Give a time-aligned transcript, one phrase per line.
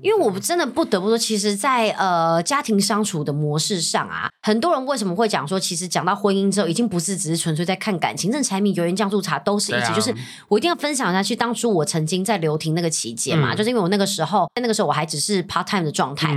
[0.00, 9.86] 因为我真的不得不说，其实在，在呃家庭相处的模式上啊，很多人为什么会讲说，其实讲到婚姻之后，已经不是只是纯粹在看感情，这柴米油盐酱醋茶都是一起。
[9.86, 10.14] 啊、就是
[10.46, 16.32] 我一定要分享一下，去当初我曾经在留停那个期间嘛，嗯、就是因为我那个时候，在那个时候我还只是 part time 的状态，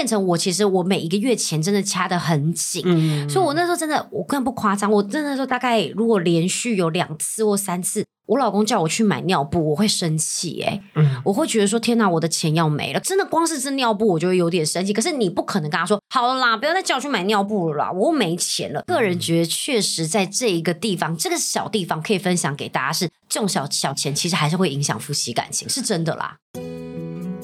[0.00, 8.02] 变成我其实我每一个月钱真的掐得很紧，嗯、所以我那时候真的我根本不夸张，我真的说大概如果连续有两次或三次。
[8.24, 14.92] 我老公叫我去买尿布，我会生气哎、欸，嗯、我会觉得说天哪，我的钱要没了，真的光是这尿布我就会有点生气。
[14.92, 18.82] 可是你不可能跟他说好了啦，不要再叫我去买尿布了啦，我又没钱了。
[18.86, 26.36] 个人觉得确实在这一个地方，这个小地方可以分享给大家是，这种小小钱其实还是会影响夫妻感情，是真的啦。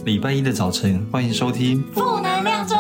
[0.05, 2.46] 礼拜一的早晨，欢迎收听《不能量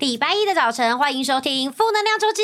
[0.00, 2.40] 礼拜一的早晨，欢迎收听《负能量周记》。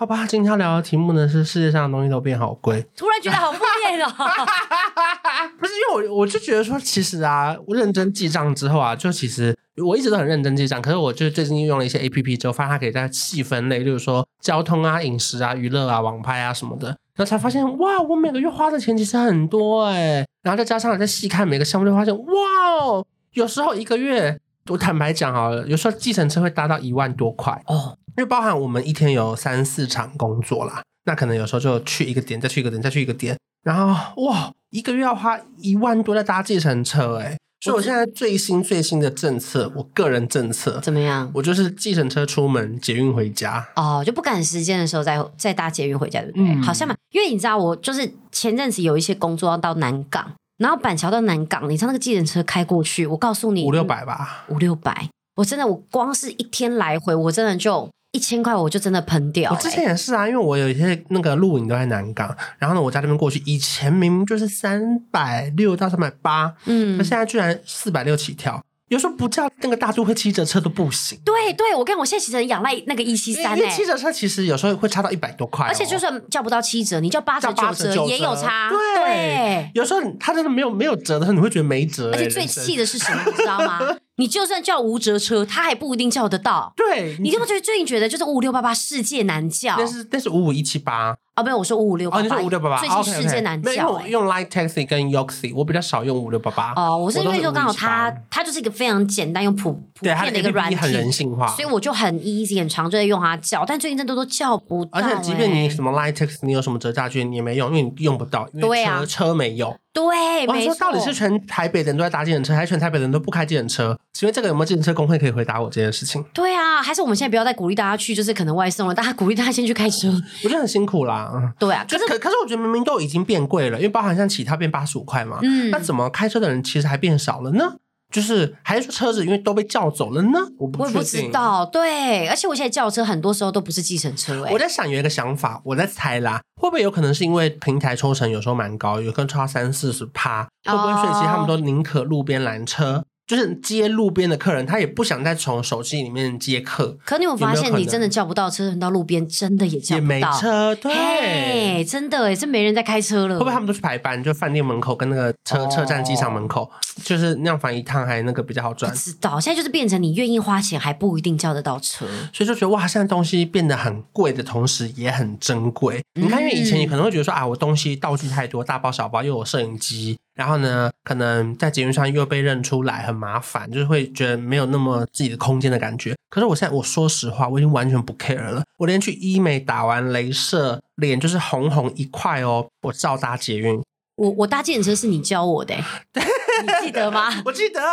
[0.00, 2.84] 好吧，今天要聊的题目呢是世界上的东西都变好贵。
[2.96, 4.10] 突然觉得好负面哦。
[5.60, 10.82] 不是因为我，我就觉得说，其实啊，我认真记账之后啊，就其实我一直都很认真记账。
[10.82, 20.26] 可是我就最近用了一些 APP 之后，发现它可以在细分类，例如说交通啊、饮食啊、娱乐啊、网拍啊什么的，然后才发现哇，我每个月花的钱其实很多哎。
[20.42, 24.40] 然后再加上再细看每个项目，就发现哇，有时候一个月。
[24.70, 41.28] 我坦白讲好了，有时候计程车会搭到一万多块哦，因为包含我们一天有三四场工作啦，那可能有时候就去一个点，再去一个点，再去一个点，然后哇，一个月要花一万多在搭计程车哎，所以我现在最新最新的政策，我个人政策怎么样？
[41.34, 46.46] 我就是计程车出门，捷运回家哦，就不赶时间的时候再再搭捷运回家，对不对？
[46.46, 50.32] 嗯、好像嘛，因为你知道我就是前阵子有一些工作要到南港。
[50.60, 59.56] 然后板桥到南港，你知道那个计程车开过去，我告诉你五六百吧，五六百，我真的我光是一天来回，我真的就一千块，我就真的喷掉、欸。
[59.56, 68.62] 我之前也是啊，因为我有一些那个录影都在南港，然后呢，我在那边过去，以前明明就是三百六到三百八，嗯，那现在居然四百六起跳。
[68.90, 71.16] 有时候不叫那个大都会七折车都不行。
[71.24, 78.68] 对对，我跟我现在其实仰赖那个一七三，因为汽车车其实有时候会差到一百多块、哦，而且就算叫不到七折，你叫八折九折也有差。
[78.68, 82.10] 对，对有时候他真的没有没有折的时候，你会觉得没折。
[82.12, 83.78] 而且最气的是什么，你知道吗？
[84.20, 86.70] 你就算叫无折车，他还不一定叫得到。
[86.76, 89.74] 对，你就不觉得最近觉得就是五五六八八世界难叫？
[89.78, 92.20] 但是但是五五一七八啊，没有，我说五五六八八。
[92.20, 93.70] 哦，你说五六八八，最近世界难叫。
[93.70, 96.74] 没有用 Line Taxi 跟 Yoxi，我比较少用五六八八。
[96.76, 103.64] 哦，我是因为就刚好它它就是一个非常简单又普普遍的一个软体，很人性化，所以我就很 easy 很常就在用它叫。
[103.64, 105.00] 但最近真的都叫不到。
[105.00, 109.74] 而且即便你什么 Line Taxi，你有什么折价券，你也没用，因为你用不到，因为车车没有。
[109.92, 110.72] 对，没错。
[110.72, 113.98] 说到底是全台北的人都在搭计程车，还是全台北的人都不开计程车？
[114.12, 116.24] 请问这个有没有计程车工会可以回答我这件事情？
[116.32, 120.08] 对啊，还是我们现在不要再鼓励大家去，就是可能外送了，大家鼓励大家先去开车。
[120.44, 121.52] 我觉得很辛苦啦。
[121.58, 127.76] 对啊，可是可可是我觉得明明都已经变贵了，因为包含像其他变八十五块嘛，嗯，那怎么开车的人其实还变少了呢？
[128.10, 130.38] 就是还是说车子因为都被叫走了呢？
[130.58, 131.64] 我不，我也不知道。
[131.64, 134.52] 对，而且我现在叫车很多时候都不是计程车欸。
[134.52, 143.04] 我在想有一个想法，我在猜啦，会不会有可能是因为平台抽成有时候蛮高，有可能超三四十趴，会不会所以其实他们都宁可路边拦车？
[143.30, 146.98] 就是接路边的客人，他也不想再从手机里面接客。
[147.04, 150.14] 可你有发现，你真的叫不到车，到路边真的也叫不到。
[150.14, 153.34] 也没车，对，hey, 真的哎，这没人在开车了。
[153.34, 154.20] 会不会他们都去排班？
[154.20, 155.72] 就饭店门口跟那个车、oh.
[155.72, 156.68] 车站、机场门口，
[157.04, 158.90] 就是那样反一趟还那个比较好赚。
[158.90, 166.02] 不知道，现在就是变成你愿意花钱还不一定叫得到车，所以就觉得哇，现在东西变得很贵的同时也很珍贵。
[166.16, 170.18] 嗯、你看，因为以前你可能会觉得说啊，我东西道具太多，大包小包，又有摄影机。
[170.40, 176.16] 然后呢，可能在节目上又被认出来，很麻烦，就是会觉得没有那么自己的空间的感觉。
[176.30, 178.62] 可是我现在，我说实话，我已经完全不 care 了。
[178.78, 183.78] 我连去医美打完镭射，脸就是红红一块哦，我照搭捷运。
[184.16, 185.74] 我我搭计程车是你教我的，
[186.16, 187.28] 你记得吗？
[187.44, 187.88] 我记得啊，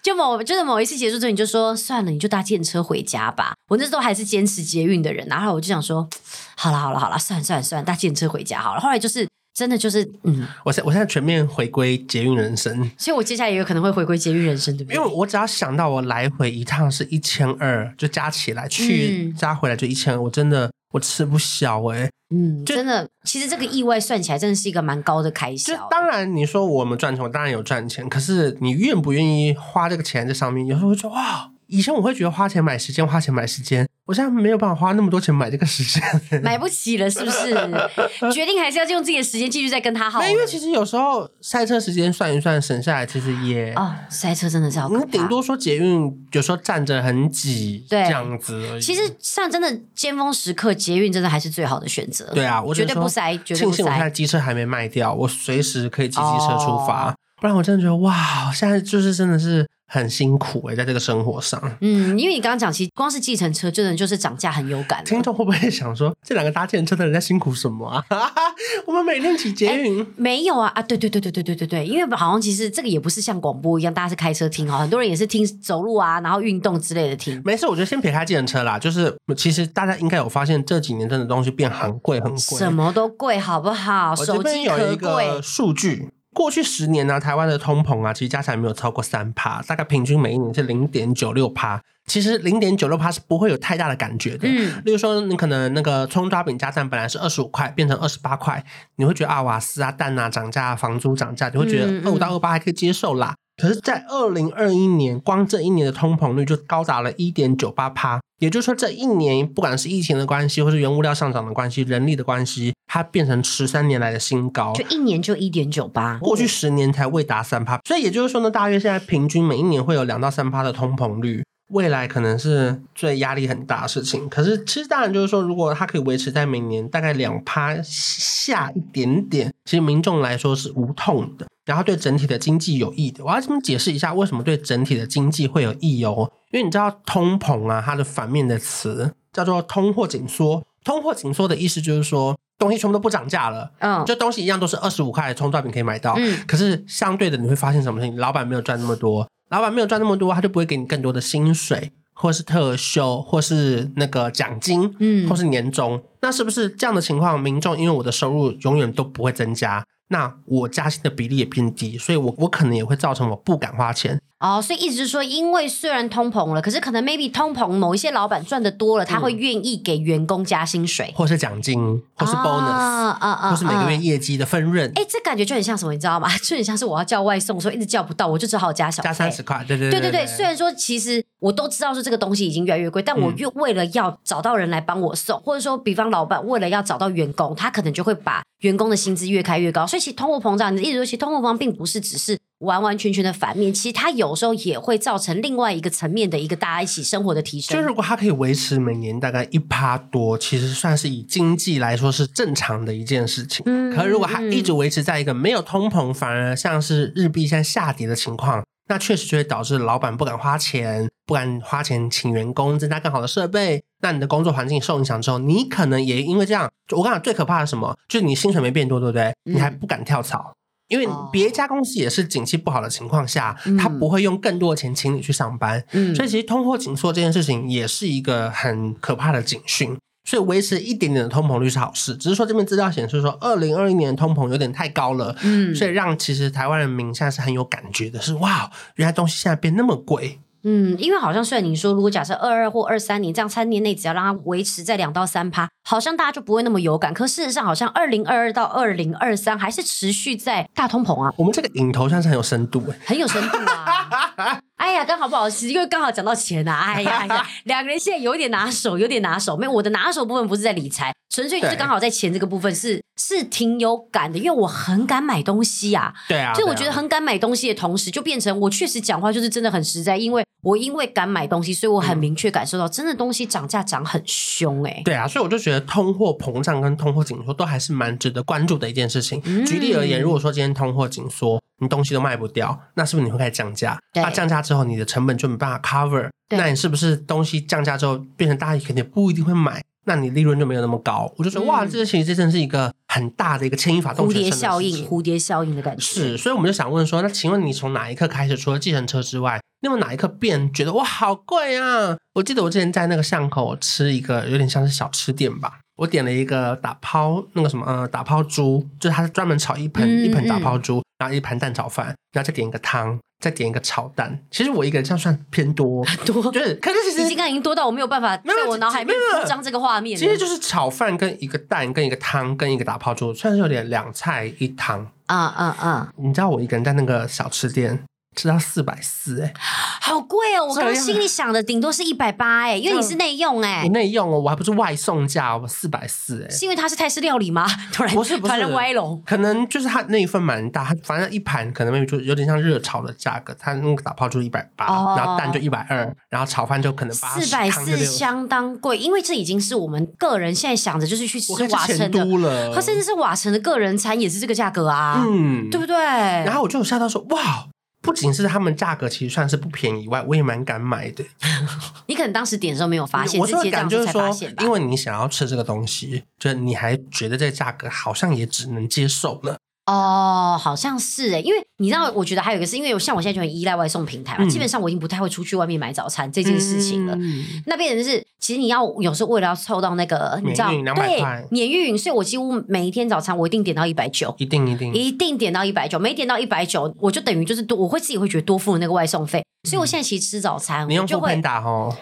[0.00, 3.54] 就某就是某一次结束之后，你就说算了，你就搭计程车回家吧。
[3.68, 6.08] 我那时候还是坚持捷运的人，然后我就想说，
[6.56, 8.80] 好了好了好了，算了算了算了，搭计程车回家好了。
[8.80, 9.26] 后来就是。
[9.58, 14.94] 真的就是，嗯，我现我现在全面回归捷运人生，所以我接下来也有可能会回归捷运人生，对不对？
[14.94, 25.74] 因为我只要想到我来回一趟是一千二，就加起来去加回来就一千二，我真的我吃不消哎、欸，嗯，真的，其实这个意外算起来真的是一个蛮高的开销。
[25.74, 30.64] 就当然你说我们赚钱，我当然有赚钱，可是你愿不愿意花这个钱在上面？
[30.68, 33.88] 有时候会说哇，以前我会觉得花钱买时间，花钱买时间。
[34.08, 36.02] 我现在没有办法花那么多钱买这个时间，
[36.42, 37.52] 买不起了，是不是？
[38.32, 40.26] 决定还是要用自己的时间继续再跟他耗。
[40.26, 44.88] 因为其实有时候塞车时间算一算，省下来其实也哦，塞车真的是好。
[44.88, 48.80] 你顶多说捷运有时候站着很挤，对，这样子而已。
[48.80, 52.24] 其实像真的尖峰时刻，捷运真的还是最好的选择。
[52.32, 53.76] 对啊，我绝对不塞，绝对不塞。
[53.76, 57.10] 庆幸我现在机车还没卖掉，我随时可以骑机车出发。
[57.10, 59.66] 哦、不然我真的觉得哇，现在就是真的是。
[59.90, 65.02] 很辛苦哎、欸，在这个生活上，嗯，因为你刚刚讲，其实光是计程车，真的就是涨价很有感。
[65.02, 68.04] 听众会不会想说，这两个搭计程车的人在辛苦什么啊？
[68.86, 77.40] 我们每天骑捷运、欸，没有啊啊，对对对对对对对对，因为好像其实这个也不是像广播一样，大家是开车听哈，很多人也是听走路啊，然后运动之类的听。
[77.44, 84.14] 没事，我觉得先撇开计程车啦，就是其实大家应该有发现这几年真的东西变很贵很贵，什么都贵，好不好？
[84.14, 86.10] 手机有一个数据。
[86.34, 91.82] 过去十年呢、啊，台湾的通膨啊，其实加起来没有超过三趴，大概平均每一年是零点九六趴。
[92.06, 94.48] 其实零点九六趴是不会有太大的感觉的。
[94.48, 98.64] 嗯，例如说你可能那个葱抓饼加蛋本来是二十五块，变成二十八块，
[98.96, 103.34] 你会觉得啊，瓦斯啊、蛋啊涨价，房租涨价，你会觉得二五到二八还可以接受啦。
[103.60, 108.20] 可是，在二零二一年，光这一年的通膨率就高达了一点九八趴。
[108.38, 114.72] 也就是说，这一年不管是疫情的关系，或是原物料上涨的关系，人力的关系，它变成十三年来的新高。
[114.74, 117.78] 就一年就一点九八，过去十年才未达三趴。
[117.84, 121.42] 所以也就是说呢，大约现在平均每一年会有两到三趴的通膨率。
[121.70, 133.22] 未来可能是最压力很大的事情，可是其实当然就是说，如果它可以维持在每年大概两趴下一点点，其实民众来说是无痛的，然后对整体的经济有益的。
[133.22, 136.32] 我要这么解释一下，为什么对整体的经济会有益哦？
[136.50, 140.64] 因为你知道通膨啊，它的反面的词叫做通货紧缩。
[140.82, 148.16] 通货紧缩的意思就是说，东西全部都不涨价了，嗯，就东西一样都是二十五块的葱抓饼可以买到，嗯，可是相对的你会发现什么事情？
[148.16, 149.28] 老板没有赚那么多。
[149.50, 156.02] 老板没有赚那么多，他就不会给你更多的薪水，或是特休，或是那个奖金，嗯，或是年终。
[156.20, 157.38] 那是不是这样的情况？
[157.38, 164.20] 民众因为我的收入永远都不会增加，那我加薪的比例也偏低，所以我我可能也会造成我不敢花钱。
[164.40, 174.88] 哦，所以意思是说，因为虽然通膨了，可是可能 maybe 通膨某一些老板赚的多了，他会愿意给员工加薪水，或是奖金，或是 bonus，啊啊啊，或是每个月业绩的分润。
[174.94, 176.28] 哎，这感觉就很像什么，你知道吗？
[176.38, 179.64] 就很像是我要叫外送，说一直叫不到，我就只好加小，加三十块。
[179.66, 180.24] 对对对对对。
[180.24, 189.84] 虽然说其实我都知道说这个东西已经越来越贵，但我又为了要找到人来帮我送，或者说比方老板为了要找到员工，他可能就会把员工的薪资越开越高。
[189.84, 192.38] 所以其实通货膨胀，你的意思说，其实通货膨胀并不是只是。
[192.58, 197.76] 完完全全的反面，其实它有时候也会造成另外一个层面的一个大家一起生活的提升。
[197.76, 203.62] 就如果它可以维持每年大概一趴多，其实算是以经济来说是正常的一件事情。
[203.66, 213.80] 嗯，可是如果它一直维持在一个没有通膨，反而像是日币现在下跌的情况，那确实就会导致老板不敢花钱，不敢花钱请员工增加更好的设备。
[214.00, 217.96] 那你的工作环境受影响之后，你可能也因为这样，我跟你讲最可怕的是什么？
[218.08, 219.34] 就是你薪水没变多，对不对？
[219.44, 220.52] 你还不敢跳槽。
[220.88, 229.94] 因为别家公司也是景气不好的情况下，哦、他不会用更多的钱请你去上班，嗯，所以其实通货紧缩这件事情也是一个很可怕的警讯。
[230.24, 240.38] 所以维持一点点的通膨率是好事，只是说这边资料显示说，二零二一年通膨有点太高了，嗯，所以让其实台湾人民现在是很有感觉的是，是哇，原来东西现在变那么贵。
[240.64, 247.14] 嗯，因为好像虽然你说，如果假设二二或二三年这样三年内，只要让它维持在两到三趴，好像大家就不会那么有感。
[247.14, 251.32] 可事实上，好像二零二二到二零二三还是持续在大通膨啊。
[251.36, 254.60] 我们这个影头算是很有深度，很有深度啊。
[254.78, 256.94] 哎呀，刚好不好意思，因为刚好讲到钱啊。
[256.94, 259.56] 哎呀，哎呀， 两个人现在有点拿手，有点拿手。
[259.56, 266.14] 没有，我的拿手部分不是在理财，纯粹就是刚好在钱这个部分是是挺有感的，因为我很敢买东西啊。
[266.28, 270.42] 对啊，所以我觉得很敢买东西的同时，就变成我确实讲话就是真的很实在，因为。
[270.60, 275.02] 我因为敢买东西，所以我很明确感受到，真的东西涨价涨很凶哎、欸。
[275.04, 279.40] 对啊，所以我就觉得通货膨胀跟通货紧缩都还是蛮值得关注的一件事情。
[279.44, 283.96] 嗯、举例而言，如果说今天通货紧缩，你东西都卖不掉，那是不是你会开始降价？
[284.16, 289.82] 那、啊、降价之后，你的成本就没办法 cover，那你是不是东西降价之后，变成大家肯定不一定会买？
[290.04, 294.56] 那你利润就没有那么高，我就说、嗯、哇，这其实这真是一个很大的一个牵一发动全身的。
[294.56, 302.16] 蝴蝶效应，蝴蝶效应的感觉是，所以我们就想问说，那请问你从哪一刻开始，除了计程车之外，那么哪一刻变觉得哇好贵啊？
[302.34, 313.18] 我记得我之前在那个巷口吃一个有点像是小吃店吧，我点了一个打抛那个什么呃打抛猪，就是它是专门炒一盆、嗯、一盆打抛猪，然后一盘蛋炒饭，然后再点一个汤。
[313.40, 320.18] 再点一个炒蛋，其实我一个人这样算偏多， 多就是，可是其实已经已经多到我没有办法在我脑海里面铺张这个画面。
[320.18, 325.08] 其实就是炒饭跟一个蛋跟一个汤跟一个打泡猪，算是有点两菜一汤。
[325.26, 326.12] 啊啊啊！
[326.16, 328.02] 你知道我一个人在那个小吃店
[328.38, 329.52] 吃到四百四，哎，
[330.00, 330.64] 好贵哦！
[330.64, 337.66] 我刚刚心里想的顶多是一百八，哎，因为你是内用，哎，我内用哦，我还不是外送价，我四百四，哎，是因为它是泰式料理吗？
[337.92, 338.68] 突然不是不是。
[338.68, 355.96] 歪龙，可能就是它那一份蛮大，它反正一盘可能就有点像热炒的价格，它那个打泡就一百八，然后蛋就一百二，然后炒饭就可能八，四百四相当贵，因为这已经是我们个人现在想着就是去吃瓦城的，它甚至是瓦城的个人餐也是这个价格啊，嗯，对不对？
[355.96, 357.66] 然后我就吓到说哇。
[358.08, 361.22] 不仅是他们价格其实算是不便宜以外，我也蛮敢买的。
[362.08, 369.58] 你可能当时点的时候没有发现，我说感觉就是说，因为你想要吃这个东西，就你还觉得这个价格好像也只能接受了。
[369.90, 377.14] 哦，好像是哎，因为你知道，我觉得还有一个是因为像我现在就很依赖外送平台嘛，嗯、基本上我已经不太会出去外面买早餐这件事情了。
[377.16, 389.42] 嗯、那变成是，其实你要有时候为了要凑到那个，你知道，对，免运，所以我几乎每一天早餐我一定点到一百九，一定一定一定点到一百九，没点到一百九，我就等于就是多，我会自己会觉得多付了那个外送费。
[389.66, 391.96] 所以我现在其实吃早餐，你用 foodpanda 哦？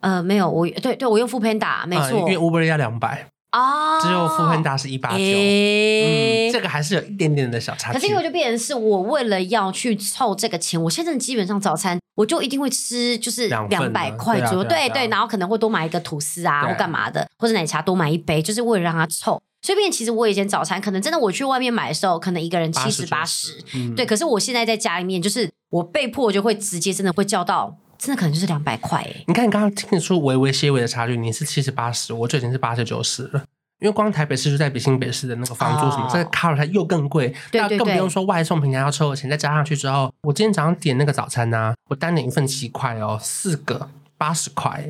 [0.00, 3.28] 呃，没有，我对对，我用 foodpanda，没错，因为 Uber 要两百。
[3.54, 7.94] 啊，只有 foodpanda 是一八九，嗯，这个还是有一点点的小差距。
[7.94, 19.40] 可是因为就变成是我为了要去凑这个钱，我现在基本上早餐我就一定会吃，就是两百块左右，对对，然后可能会多买一个吐司啊，或干嘛的，或者奶茶多买一杯，就是为了让它凑。
[19.62, 23.62] 所以变其实我以前早餐可能真的我去外面买的时候，可能一个人七十八十，
[23.96, 24.04] 对。
[24.04, 29.24] 可是我现在在家里面，就是我被迫就会直接真的会叫到，真的可能就是两百块哎。
[29.26, 33.42] 你看你刚刚听得出微微些微的差距，你是七十八十，我就已经是八十九十了。
[33.80, 44.84] 因为光台北市就在比新北市的那个房租什么，这个卡尔它又更贵，那更不用说外送平台要抽的钱，再加上去之后，我今天早上点那个早餐呢、啊，我单点一份七块哦，四个八十块，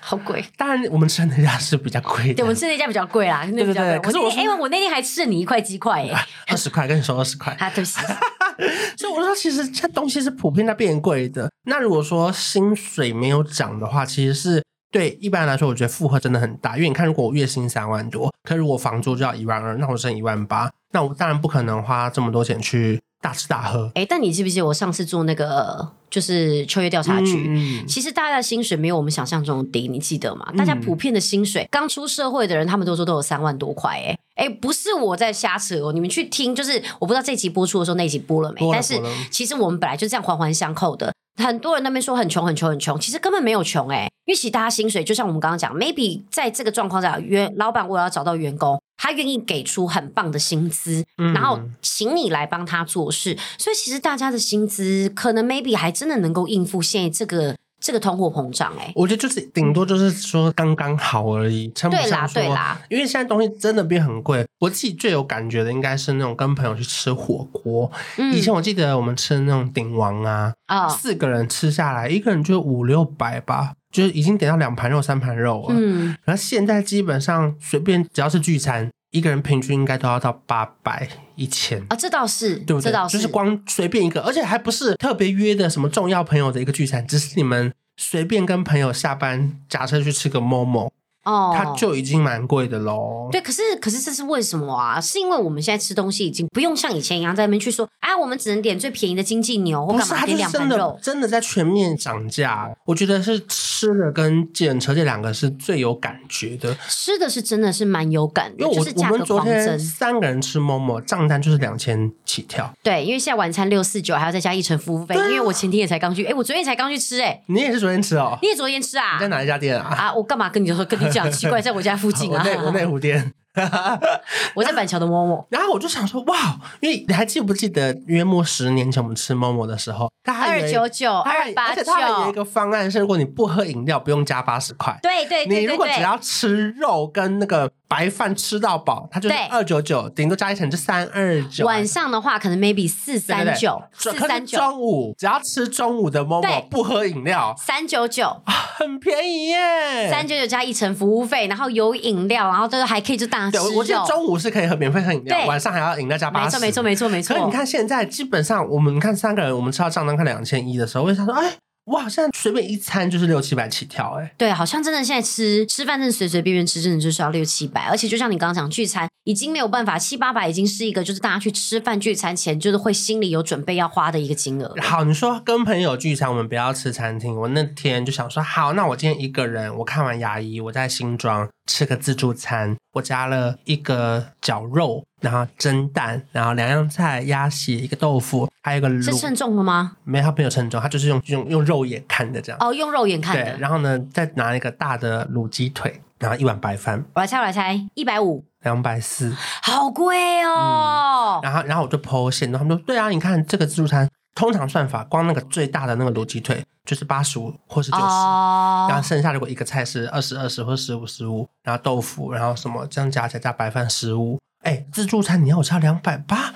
[0.00, 0.44] 好贵。
[0.56, 3.98] 当然我们吃的那家是比较贵的，对，我们吃那家比较贵啦，对对对。
[4.00, 8.00] 可是我因为我那天还吃了你一块鸡块，哎，二十块跟你说二十块，啊，对不起。
[8.96, 11.50] 所以我说，其实这东西是普遍在变贵的。
[11.64, 14.62] 那如果说薪水没有涨的话，其实是。
[14.92, 23.90] 对一般来说，我觉得负荷真的很大，因为你看，如果我月薪三万多，可是如果房租就要一万二，那我剩一万八，那我当然不可能花这么多钱去大吃大喝。
[23.94, 27.46] 哎，但你记不记得我上次做那个就是秋叶调查局？
[27.48, 30.46] 嗯、其实大家的薪水没有我们想象中低，你记得吗？
[30.52, 33.90] 嗯、大家普遍的薪水，刚出社会的人，他们都说都有三万多块。
[33.90, 38.66] 哎哎，不是我在瞎扯哦，你们去听，就是我不知道这集播出的时候那集播了没？
[38.66, 38.98] 了但是
[39.30, 41.12] 其实我们本来就这样环环相扣的。
[41.36, 57.56] 很多人那边说很穷很穷很穷，其实根本没有穷哎、欸，因为其实大家薪水就像我们刚刚讲，maybe 在这个状况下，员老板为了要找到员工，他愿意给出很棒的薪资，嗯、然后请你来帮他做事，所以其实大家的薪资可能 maybe 还真的能够应付现在这个。
[57.82, 62.34] 这个通货膨胀，哎，我觉得就是顶多就是说刚刚好而已，称不上说。
[62.34, 62.82] 对啦，对啦。
[62.90, 67.90] 因为现在东西真的变很贵，我自己最有感觉的应该是那种跟朋友去吃火锅。
[68.18, 75.74] 嗯、以前我记得我们吃的那种鼎王啊，哦、四个人吃下来，一个人就五六百吧，就是已经点到两盘肉、三盘肉了。
[75.76, 76.16] 嗯。
[76.24, 82.84] 然后现在基本上随便只要是聚餐，一个人平均应该都要到八百、一千啊，这倒是，对不对？
[82.84, 90.90] 这倒是，就是光随便一个，而且还不是特别约的什么重要朋友的一个聚餐，只是你们随便跟朋友下班假设去吃个 Momo。
[91.30, 93.28] 哦，它就已经蛮贵的喽。
[93.30, 95.00] 对，可是可是这是为什么啊？
[95.00, 100.98] 是因为我们现在吃东西已经不用像以前一样在那边去说，啊，我们只能点最便宜的经济牛，或干嘛点两盘肉。
[101.00, 106.74] 真的在全面涨价，我觉得是吃的跟计程车这两个是最有感觉的。
[106.88, 112.72] 吃的是真的是蛮有感的，因为我，我们昨天三个人吃 Momo，账单就是两千起跳。
[112.82, 115.14] 对，因为现在晚餐六四九，还要再加一成服务费。
[115.14, 118.38] 因为我前天也才刚去，哎，我昨天才刚去吃，哎，你也是昨天吃哦？
[118.42, 119.14] 你也昨天吃啊？
[119.16, 119.94] 你在哪一家店啊？
[119.94, 121.10] 啊，我干嘛跟你说跟你？
[121.10, 123.32] 讲奇怪，在我家附近啊， 我内湖边，
[124.54, 137.70] 我在板桥的 Momo，然后我就想说，哇，因为你还记不记得约莫十年前我们吃 Momo 的时候，二九九二八九，而且它还有一个方案是，如果你不喝饮料，不用加八十块，对对对，你如果只要吃肉跟那个。
[137.90, 141.66] 白饭吃到饱，它就是二九九，顶多加一层就三二九。
[141.66, 144.56] 晚上的话，可能 maybe 四三九，四三九。
[144.58, 150.08] 中午只要吃中午的 Momo，不喝饮料，三九九，很便宜耶。
[150.08, 153.76] 三九九加一层服务费，然后有饮料，然后这个还可以就当吃肉。
[153.76, 156.58] 我记得中午是可以喝免费喝饮料，晚上还要饮料加八十。
[156.58, 157.34] 没错没错没错没错。
[157.34, 161.56] 所以你看现在基本上我们看三个人，我们吃到账单看两千一的时候，我就想说，哎。
[161.86, 164.32] 我好像随便一餐就是六七百起跳哎！
[164.38, 167.80] 对，好像真的现在吃吃饭，真的随随便便吃，真的就是要六七百。
[167.86, 174.72] 而且就像你刚刚讲，聚餐已经没有办法，七八百已经是一个就是大家去吃饭聚餐前就是会心里有准备要花的一个金额。
[174.80, 177.34] 好，你说跟朋友聚餐，我们不要吃餐厅。
[177.34, 181.48] 我那天就想说，好，那我今天一个人，我看完牙医，我在新庄。
[181.70, 189.00] 吃个自助餐，我加了一个绞肉，然后蒸蛋，然后两样菜，鸭血，一个豆腐，还有一个卤。
[189.04, 189.92] 是称重的吗？
[190.02, 192.58] 没，他没有称重，他就是用用用肉眼看的这样。
[192.60, 193.44] 哦，用肉眼看的。
[193.44, 197.04] 对，然后呢，再拿一个大的卤鸡腿，然后一碗白饭。
[197.14, 201.40] 我来猜，我来猜，一百五，两百四，好贵哦。
[201.40, 204.08] 嗯、然后，然后我就剖线然后，他们说，对啊，你看这个自助餐。
[204.34, 208.90] 通常算法，光那个最大的那个卤鸡腿就是八十五或是九十，oh.
[208.90, 216.54] 然后剩下如果一个菜是二十二十或十五十五，然后豆腐，然后什么这样加起来加白饭十五，哎，自助餐你要我差两百八？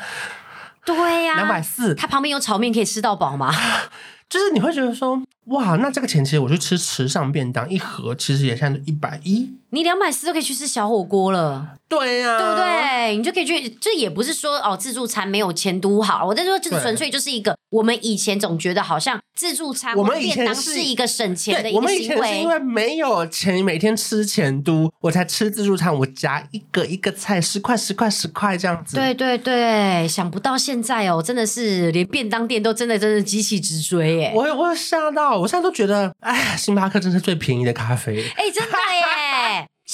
[0.85, 3.52] 对呀，两百四，它旁边有炒面可以吃到饱吗？
[4.28, 11.71] 就是你会觉得说，哇，那这个钱其实我去吃池上便当一盒，其实也现在一百一，你两百四都可以去吃小火锅了。
[11.88, 13.16] 对呀、啊，对不对？
[13.16, 16.25] 你就可以去，这也不是说哦，自助餐没有前都好。
[16.25, 21.83] 我在说，这纯粹就是一个我们以前总觉得好像自助餐、我们以前是一个省钱的一个行为。
[21.83, 25.95] 我们以前是因为没有钱，每天吃前都，我才吃自助餐。
[25.95, 28.97] 我夹一个一个菜十块十块十块这样子。
[28.97, 34.33] 对对对，想不到现在哦，真的是连便当店都真的真的机器直追耶！
[34.35, 38.25] 我我有吓到，我现在都觉得，哎，星巴克真是最便宜的咖啡。
[38.37, 39.24] 哎，真的耶！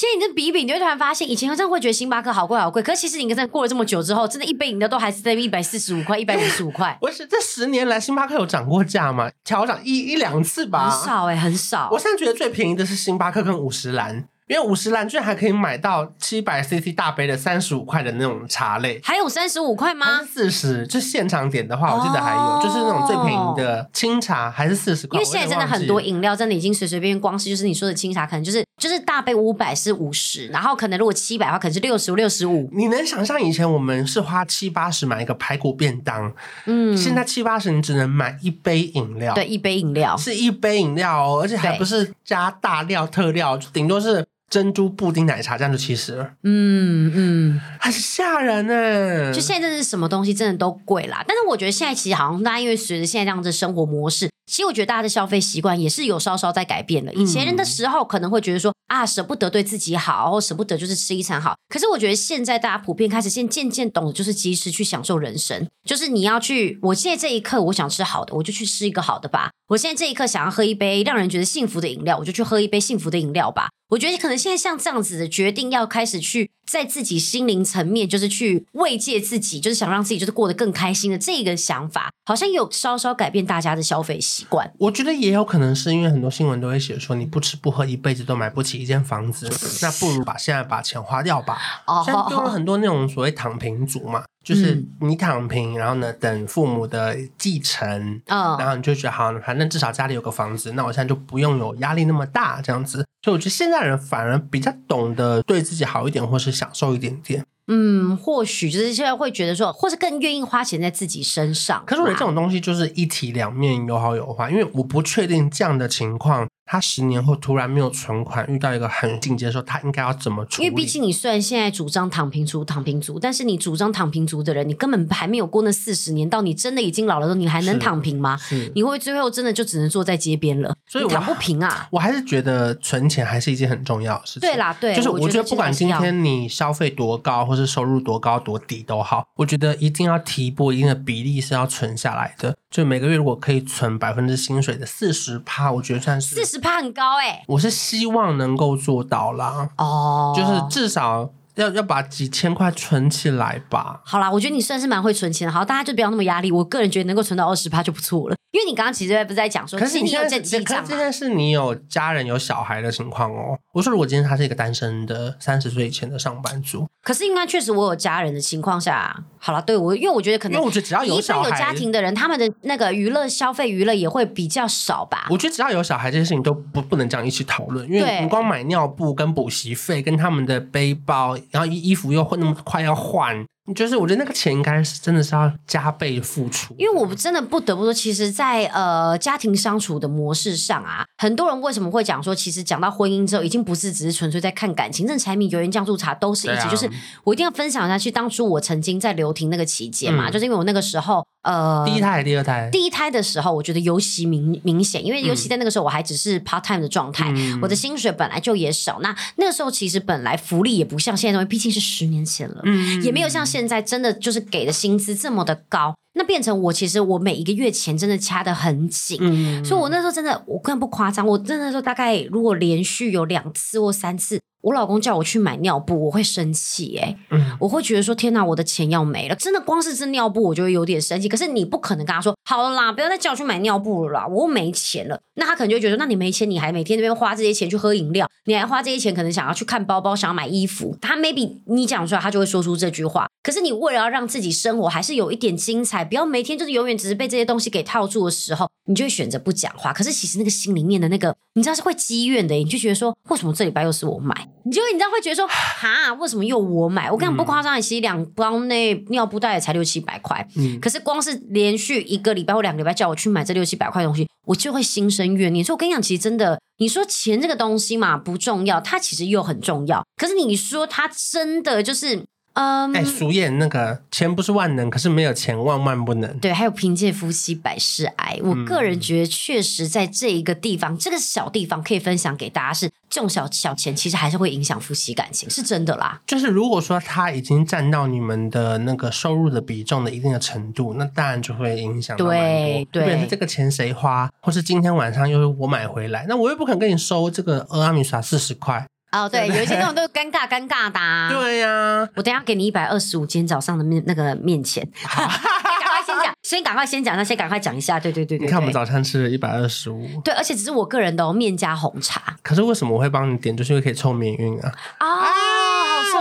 [0.00, 6.96] 现在你这比一比，你会突然发现，以前真的会觉得星巴克好贵好贵，可是其实你真的过了这么久之后，真的一杯饮料都还是在一百四十五块、一百五十五块。
[7.02, 9.30] 我是这十年来，星巴克有涨过价吗？
[9.44, 11.90] 调涨一一两次吧，很少哎、欸，很少。
[11.92, 14.26] 我现在觉得最便宜的是星巴克跟五十岚。
[14.50, 20.24] 因为五十岚居然还可以买到七百 CC 大杯的三十五块的那种茶类，还有三十五块吗？
[20.24, 25.20] 四十，就现场点的话，我记得还有，哦、就是那种最便宜的清茶还是四十块。
[25.20, 32.68] 因为现在真的很多饮料真的已经随随便便，光是就是你说的清茶，可能就是就是大杯五百是五十，然后可能如果七百的话，可能是六十五、六十五。
[32.72, 36.32] 你能想象以前我们是花七八十买一个排骨便当，
[36.66, 44.26] 嗯，现在七八十你只能买一杯饮料，对，一杯饮料是一杯饮料哦，而且还不是加大料特料，顶多是。
[44.50, 49.32] 珍珠布丁奶茶这样就七十了，嗯嗯，很吓人呢。
[49.32, 54.28] 就现在真的是什么东西真的都贵啦，但是我觉得现在其实好像大家因为随着现在这样子生活模式。
[54.46, 57.14] 其实我觉得大家的消费习惯也是有稍稍在改变的。
[57.14, 61.54] 以前人的时候可能会觉得说啊，舍不得对自己好，或舍不得就是吃一餐好。
[61.68, 65.64] 可是我觉得现在大家普遍开始现渐渐懂得就是及时去享受人生。
[65.86, 69.50] 就是你要去，我现在这一刻我想吃好的，我就去吃一个好的吧。
[69.68, 73.68] 我现在这一刻想要喝一杯让人觉得幸福的饮料，我就去喝一杯幸福的饮料吧。
[73.90, 89.50] 我觉得可能现在像这样子的决定，要开始去在自己心灵层面，就是去慰藉自己，就是想让自己就是过得更开心的这个想法，好像有稍稍改变大家的消费习习惯，我觉得也有可能是因为很多新闻都会写说，你不吃不喝一辈子都买不起一间房子，
[89.82, 91.82] 那不如把现在把钱花掉吧。
[91.88, 103.04] 哦，现在多了很多那种所谓躺平族嘛，就是你躺平，然后呢等父母的继承，嗯，然后你就觉得好，反正至少家里有个房子，那我现在就不用有压力那么大这样子。
[103.22, 107.44] 所以我觉得现在人反而比较懂得对自己好一点，或是享受一点点。
[107.72, 111.84] 嗯，或许就是现在会觉得说，或是更愿意花钱在自己身上。
[111.86, 116.48] 可是我觉得这种东西就是一体两面，有好有坏，因为我不确定这样的情况。
[116.72, 120.68] 他十年后突然没有存款，遇到一个很紧急的时候，他应该要怎么处理？
[120.68, 128.38] 因为毕竟你虽然现在主张躺平族、躺平族，但是你主张躺平族的人，你根本还没有过那四十年，到你真的已经老了你还能躺平吗？
[128.76, 130.72] 你会最后真的就只能坐在街边了？
[130.86, 131.88] 所以躺不平啊！
[131.90, 134.42] 我还是觉得存钱还是一件很重要的事情。
[134.42, 142.54] 对啦，对，就是我觉得不管今天你消费多高，或是收入多高多低都好，我觉得一定要提拨一定的比例是要存下来的。
[142.70, 147.44] 就每个月如果可以存百分之薪水的四十趴，我觉得算是四十趴很高哎、欸。
[147.48, 151.30] 我是希望能够做到啦，哦，就是至少。
[151.56, 154.00] 要要把几千块存起来吧。
[154.06, 155.52] 好啦，我觉得你算是蛮会存钱的。
[155.52, 156.50] 好，大家就不要那么压力。
[156.50, 158.36] 我个人觉得能够存到二十趴就不错了。
[158.52, 160.82] 因为你刚刚其实不是在讲说，可是你有这记账。
[160.82, 163.58] 可是现在是你有家人有小孩的情况哦。
[163.72, 175.26] 我说如果今天他是一个单身的三十岁以前的上班族，可是应该确实我有家人的情况下，好了，对我因为我觉得可能因为我觉得只要有小孩有家庭的人，他们的那个娱乐消费娱乐也会比较少吧。
[175.30, 182.20] 我觉得只要有小孩这些事情都不不能这样一起讨论，因为你光买尿布跟补习费跟他们的背包，然后衣衣服又。
[182.30, 183.44] 会那么快要换？
[183.74, 196.62] 就是我觉得那个钱应该是真的是要加倍付出，因为我们真的不得不说，其实在，在呃家庭相处的模式上啊，很多人为什么会讲说，其实讲到婚姻之后，已经不是只是纯粹在看感情，这柴米油盐酱醋茶都是一起。
[196.62, 196.90] 啊、就是
[197.22, 214.40] 我一定要分享一下，去当初我曾经在留停那个期间嘛，嗯、就是因为我那个时候呃第一胎、第二胎、第一胎的时候，我觉得尤其明明显，因为尤其在那个时候我还只是 part time 的状态，嗯、我的薪水本来就也少，那那个时候其实本来福利也不像现在因为，毕竟是十年前了，嗯，也没有像现现在真的就是。
[214.50, 224.40] 给的薪资这么的高，那变成我其实我每一个月钱真的掐得很紧，嗯，所以我那时候真的我根本不夸张，我真的说大概如果连续有两次或三次。
[224.62, 231.30] 我老公叫我去买尿布，我会生气哎、欸，嗯，我会觉得说天哪，我的钱要没了，真的光是这尿布我就会有点生气。
[231.30, 235.18] 可是你不可能跟他说好了啦，不要再叫我去买尿布了啦，我又没钱了。
[235.36, 240.94] 那他可能就会觉得，那你没钱，你还每天那边花这些钱去喝饮料，你还花这些钱，可能想要去看包包，想要买衣服。
[241.00, 243.26] 他 maybe 你讲出来，他就会说出这句话。
[243.42, 249.92] 可是你为了要让自己生活还是有一点精彩，不要每天就是永远只是被这些东西给套住的时候，你就会选择不讲话。
[249.92, 254.48] 可是其实那个心里面的那个，你知道是会积怨的，你就觉得说，为什么这礼拜又是我买？
[254.64, 257.10] 你就会你知道会觉得说，哈，为什么又我买？
[257.10, 260.46] 我跟你讲不夸张，你其实两包那尿布袋也才六七百块。
[260.56, 265.64] 嗯，可是光是连续一个礼拜或两个礼拜叫我去买这六七百块东西，我就会心生怨念。
[265.64, 270.04] 所以我跟你讲，其实真的，你说钱这个东西嘛不重要，它其实又很重要。
[270.16, 272.24] 可是你说它真的就是。
[272.54, 276.38] 嗯，哎、um，俗谚那个钱不是万能，可是没有钱万万不能。
[276.38, 278.38] 对，还有贫贱夫妻百事哀。
[278.42, 286.20] 我个人觉得，确实在这一个地方，嗯、这个小地方可以分享给大家是，这种小小钱，其实还是会影响夫妻感情，是真的啦。
[286.26, 292.16] 就是如果说他已经占到你们的那个收入的比重的一定的程度，那当然就会影响。
[292.16, 298.84] 对对，对，这个钱谁花，或是今天晚上又是我买回来，那我又不肯跟你收这个俄阿米耍四十块。
[299.12, 301.28] 哦，对，有一些那种都尴尬尴尬的、啊。
[301.30, 304.86] 对呀、啊，我等下给你一百二十五，今天早上的面那个面钱。
[305.00, 307.98] 赶快先讲，先赶快先讲，那先赶快讲一下。
[307.98, 310.06] 对对对对，你看我们早餐吃了一百二十五。
[310.24, 312.22] 对，而且只是我个人的、哦、面加红茶。
[312.42, 313.56] 可是为什么我会帮你点？
[313.56, 314.72] 就是因为可以凑免运啊。
[314.98, 315.06] 啊。
[315.06, 315.26] 啊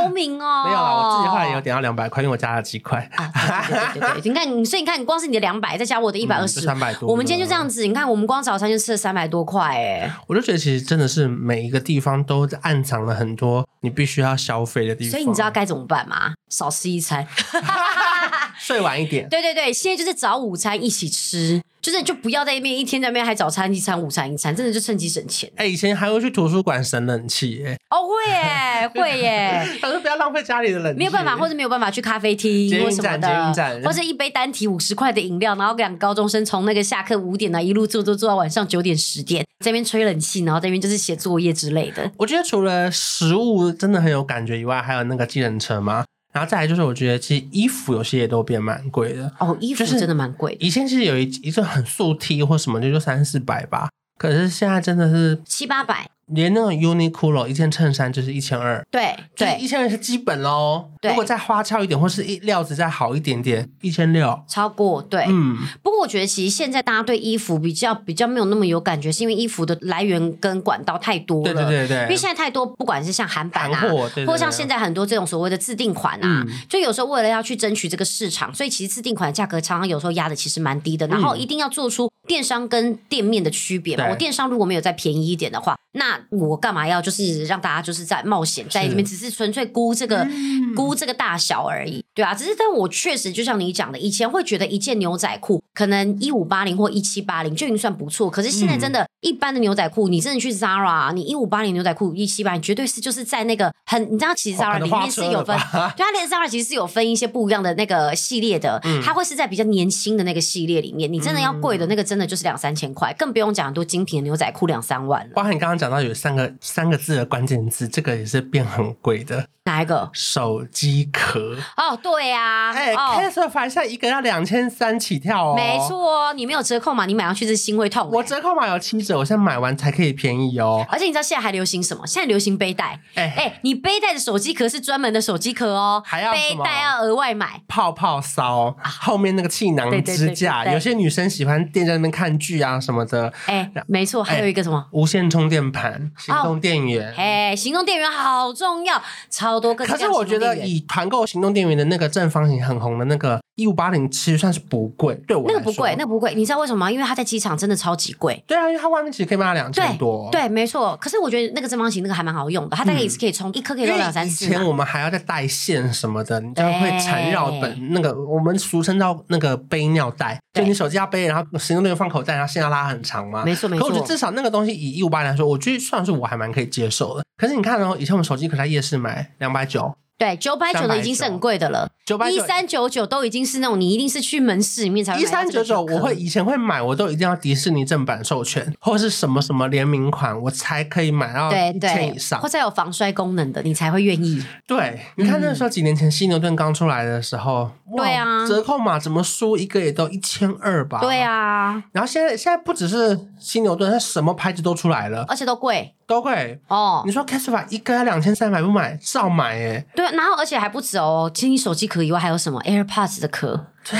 [0.01, 2.99] 聪明哦，没有啦，我自己后来也有点到两百块，因为我加了几块。
[3.15, 3.31] 啊，
[3.67, 7.09] 对对对，对，你看，所以你看，你光是你的两百， 再加我的一百二十，三百多。
[7.09, 10.11] 我们今天就这样子，你看，我们光早餐就吃了三百多块，哎。
[10.27, 15.11] 我就觉得其实真的是每一个地方都暗藏了很多你必须要消费的地方。
[15.11, 16.33] 所以你知道该怎么办吗？
[16.49, 17.25] 少吃一餐，
[18.57, 19.27] 睡晚一点。
[19.29, 21.61] 对对对，现在就是早午餐一起吃。
[21.89, 25.49] 就是就不要在那边一天在那边还早餐一餐午餐一餐，真的就趁机省钱。
[25.55, 42.11] 哎、欸，以前还会去图书馆省冷气，哎，哦会耶会耶， 他说不要浪费家里的冷气，没有办法，或者没有办法去咖啡厅或什么的，或者一杯单体五十块的饮料，然后两个高中生从那个下课五点呢一路坐坐坐到晚上九点十点，在那边吹冷气，然后在那边就是写作业之类的。
[42.17, 46.05] 我觉得除了食物真的很有感觉以外，还有那个计程车吗？
[46.31, 50.65] 然后再来就是，我觉得其实衣服有些也都变蛮贵的哦，衣服真的蛮贵的。
[50.65, 56.07] 以前其实有一一件很素 T 或什么的，就三四百吧，可是现在真的是七八百。
[56.31, 60.87] 连那种 Uniqlo 一件衬衫就是一千二，对对，一千二是基本喽。
[61.01, 65.01] 如果再花俏一点，或是一料子再好一点点，一千六超过。
[65.01, 65.57] 对，嗯。
[65.81, 71.43] 不过我觉得其实现在大家对衣服比较比较没有那么有感觉，是因为衣服的来源跟管道太多了。
[71.45, 72.03] 对对对对。
[72.03, 81.07] 因为现在太多，不管是像韩版啊，韩货，对对对，或像现在很多这种所谓的自定款啊，嗯、就有时候为了要去争取这个市场，所以其实自定款的价格常常有时候压的其实蛮低的。
[81.07, 84.07] 然后一定要做出电商跟店面的区别嘛。
[84.07, 87.01] 我电商如果没有再便宜一点的话，那我干嘛要？
[87.01, 105.57] 就是让大家就是在冒险，在里面只是纯粹估这个、嗯、估这个大小而已，对啊，只是但我确实就像你讲的，以前会觉得一件牛仔裤可能一五八零或一七八零就已经算不错，可是现在真的，一般的牛仔裤，你真的去 Zara，你一五八零牛仔裤一七八零，绝对是就是在那个很，你知道其实 Zara 里面是有分，
[105.97, 115.31] 对，它连 Zara 其实是有分一些不一样的那个系列的，嗯、它会是在比较年轻的那个系列里面，你真的要贵的那个真的就是两三千块，更不用讲很多精品的牛仔裤两三万了。
[115.33, 116.53] 包含你刚刚讲到有三个。
[116.61, 119.47] 三个字的关键字，这个也是变很贵的。
[119.69, 120.09] 哪一个？
[120.13, 121.55] 手机壳。
[121.77, 122.73] 哦，对呀、啊。
[122.73, 125.55] 哎，Casper 现在一个要两千三起跳哦。
[125.55, 128.09] 没错，你没有折扣码，你买上去是心会痛。
[128.11, 130.83] 我折扣码有七折，我现在买完才可以便宜哦。
[130.89, 132.07] 而且你知道现在还流行什么？
[132.07, 132.99] 现在流行背带。
[133.15, 137.61] 哎哎，你背带的手机壳是专门的手机壳哦，还要背带要额外买。
[137.67, 143.31] 泡泡骚，后面那个气囊支架，有些女生喜欢垫在那边看剧啊什么的。
[143.45, 144.87] 哎，没错，还有一个什么？
[144.91, 147.13] 无线充电盘，行动电源。
[147.15, 149.85] 哎，行动电源好重要，超多个。
[149.85, 155.13] 可是我觉得以团购行动电源的那个正方形很红的那个一五八零，其实算是不贵。
[155.27, 156.33] 对我，那个不贵，那个不贵。
[156.33, 156.91] 你知道为什么吗？
[156.91, 158.41] 因为它在机场真的超级贵。
[158.47, 160.29] 对啊，因为它外面其实可以卖到两千多。
[160.31, 160.97] 对，没错。
[161.01, 164.45] 可是我觉得那个正方形那个还蛮好用的，它大概也是可以充一颗可以用两三次。
[164.45, 173.43] 以前我们还要再带线什么的，你这样会缠绕本那个我们俗称叫那个背尿带，就你手机要背，然后行动电源放口袋，然后线要拉很长嘛。
[173.43, 173.87] 没错没错。
[173.87, 177.23] 可我觉得至少那个东西以一五八零来说，我觉得算是我还蛮可以接受的。
[177.37, 179.93] 可是你看哦，以前我们手机可在夜市买两百九。
[180.19, 185.17] 对，九百九的已经是很贵的了，九百一三九九都已经是那种你一定是去门市里面才。
[185.17, 194.43] 一三九九我会以前会买，我都一定要迪士尼正版授权或者是什么什么联名款，我才可以买到一千以上，或者有防摔功能的，你才会愿意。
[194.67, 200.99] 对，你看那时候几年前犀牛盾刚出来的时候，嗯、对啊，折扣码怎么输一个也都一千二吧？
[200.99, 205.95] 对啊，然后现在现在不只是犀牛盾，它什么牌子都出来了，而且都贵。
[206.05, 206.59] 都贵。
[206.69, 209.85] 哦，你说 Casetify 一个要两千三百不买，照买哎。
[209.95, 213.99] 对，然后而且还不止哦，其实你手机壳以外还有什么 AirPods 的壳，对，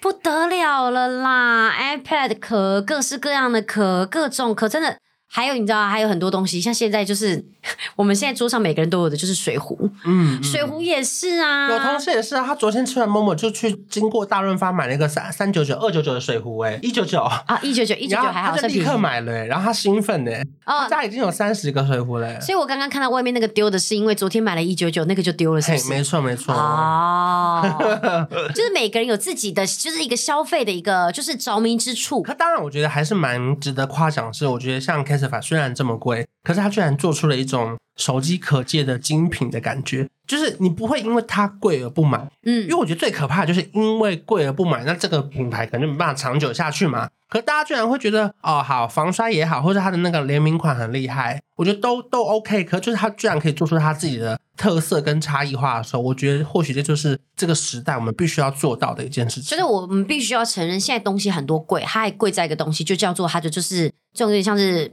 [0.00, 4.96] 不得了了啦，iPad 壳，各式各样的壳，各种壳，真的。
[5.28, 7.44] 还有你知道还有很多东西，像现在就是
[7.96, 17.20] 我们现在桌上每个人都有的就是水壶，嗯，水壶也是啊，有同事也是啊，他昨天吃完 Momo 就去经过大润发买了一个三三九九二九九的水壶，哎，一九九。
[17.20, 20.30] 啊，一九九一九九还好，他就立刻买了，然后他兴奋呢，
[20.64, 25.88] 哦，他家已经有三十个水壶了，所以我刚刚看到外面那个丢的是因为昨天买了一九九，那个就丢了，是不是？
[25.90, 27.62] 没错没错，哦，
[28.54, 35.04] 就是每个人有自己的就是一个消费的一个就是着迷之处，可当然我觉得还是蛮值得夸奖，是我觉得像
[35.42, 47.08] 虽然这么贵，可是它居然做出了一种手机可借的精品的感觉，就是你不会因为它贵而不买，嗯，因为我觉得最可怕的就是因为贵而不买，那这个品牌可能就没办法长久下去嘛。
[47.28, 52.62] 可大家居然会觉得哦，好防摔也好，或者它的那个联名款很厉害，我觉得都都 OK。
[52.62, 59.50] 可就是它居然可以做出它自己的特色跟差异化的时候，我觉得或许这就是这个时代我们必须要做到的一件事情。
[59.50, 64.92] 就是我们必须要承认，现在东西很多贵，它还贵在一个东西，就叫做它的就是这种有点像是。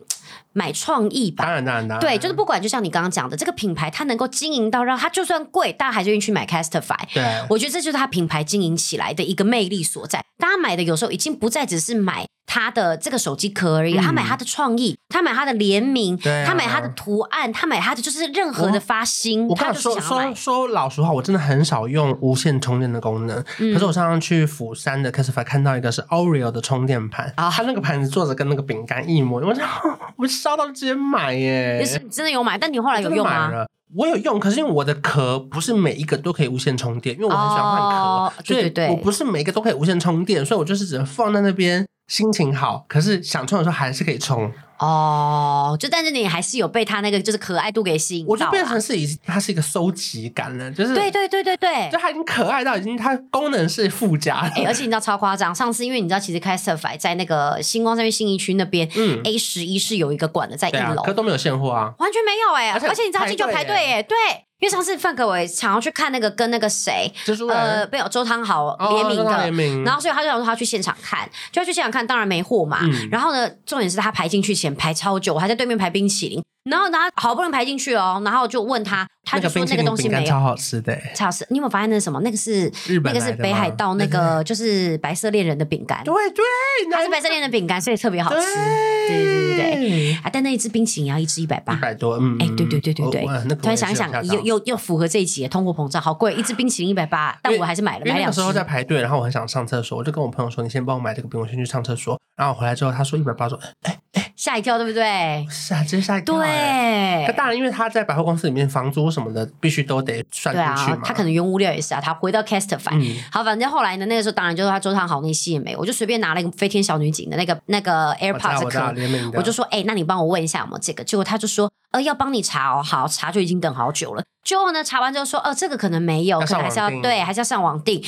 [0.54, 7.00] 买创意吧，当然当然当然，对，就是不管，就像你刚刚讲的，这个品牌它能够经营到让它就算贵，大家还是愿意去买 Casetify。
[7.14, 10.24] 对，我觉得这就是它品牌经营起来的一个魅力所在。
[10.38, 19.48] 大家买的有时候已经不再只是买它的这个手机壳而已，嗯、他买他的创意，他买他的联名，啊、他买他的图案，他买他的就是任何的发心。
[19.48, 23.44] 我跟你说说说老实话，我真的很少用无线充电的功能。
[23.60, 31.80] 嗯、可是我上次去釜山的 Casetify 看到一个是 Oreo 的充电盘啊，它那个盘子做的跟那个饼干一模一样， 我说我烧到直接买耶！
[31.80, 33.52] 你是真的有买，但你后来有用吗？
[33.96, 41.86] 我有用，可是因为我的壳不是每一个都可以无线充电，因为我很喜欢换壳，对对，所以我不是每一个都可以无线充电，所以我就是只能放在那边。
[42.08, 45.76] 心情好，可是想充的时候还是可以充哦。
[45.80, 54.50] 就但是你还是有被它那个就是可爱度给吸引到，我就变成是已它是一个收集感了，就是对对对对对，就它已经可爱到已经它功能是附加了。
[54.50, 64.18] 欸，而且你知道超夸张，上次因为你知道其实 Casetify 在那个星光三月新一区那边，嗯，A 十一是有一个馆的在一楼，啊，可都没有现货啊，完全没有哎，欸，而且你知道进去排队哎，对。
[64.64, 67.14] 因为上次范可伟想要去看那个跟那个谁，
[67.50, 72.80] 呃，没有周汤豪联名的，哦、名然后所以他就想说他去现场看，就要去现场看，当然没货嘛。
[72.84, 76.42] 嗯、然后呢，重点是他排进去前排超久，我还在对面排冰淇淋。
[76.70, 81.46] 然后他好不容易排进去哦，然后就问他，他就说那个东西没有，超好吃的，超好吃。
[81.50, 82.22] 你有没有发现那是什么？
[82.22, 86.44] 那个是日本那个是北海道那个就是白色恋人的饼干，对对，
[86.90, 88.38] 它是白色恋人的饼干，所以特别好吃。
[88.38, 93.56] 对对对对啊，但那一支冰淇淋要一支一百八，一百多，嗯，哎，对对对对对。
[93.56, 98.06] 突然想一想，又又又符合这一集，通货膨胀好贵，一支冰淇淋一百八，但我还是买了。
[98.06, 98.40] 买两支。
[98.40, 105.48] 那时候在排队，然后我很想上厕所，我就跟我朋友说：“你先帮我买这个冰，我先去上厕所。”然后回来之后，他说一百八，说：“哎哎。”吓一跳，对不对？
[105.50, 106.36] 是啊，真吓一跳。
[106.36, 111.00] 对，那当然，因为他在百货公司里面，房租什么的必须都得算进去嘛。
[111.02, 112.02] 他可能原物料也是啊。
[112.02, 118.94] 他回到 Casetify，嗯，好，反正后来呢，那个时候当然就是他周汤豪那戏也没，我就随便拿了一个飞天小女警的那个那个 AirPods 壳，
[119.38, 121.06] 我就说，哎，那你帮我问一下有没有这个？
[121.06, 124.22] 结果他就说，呃，要帮你查哦，好，查就已经等好久了。
[124.44, 128.04] 最后呢，查完之后说，呃，这个可能没有，可能还是要对，还是要上网订。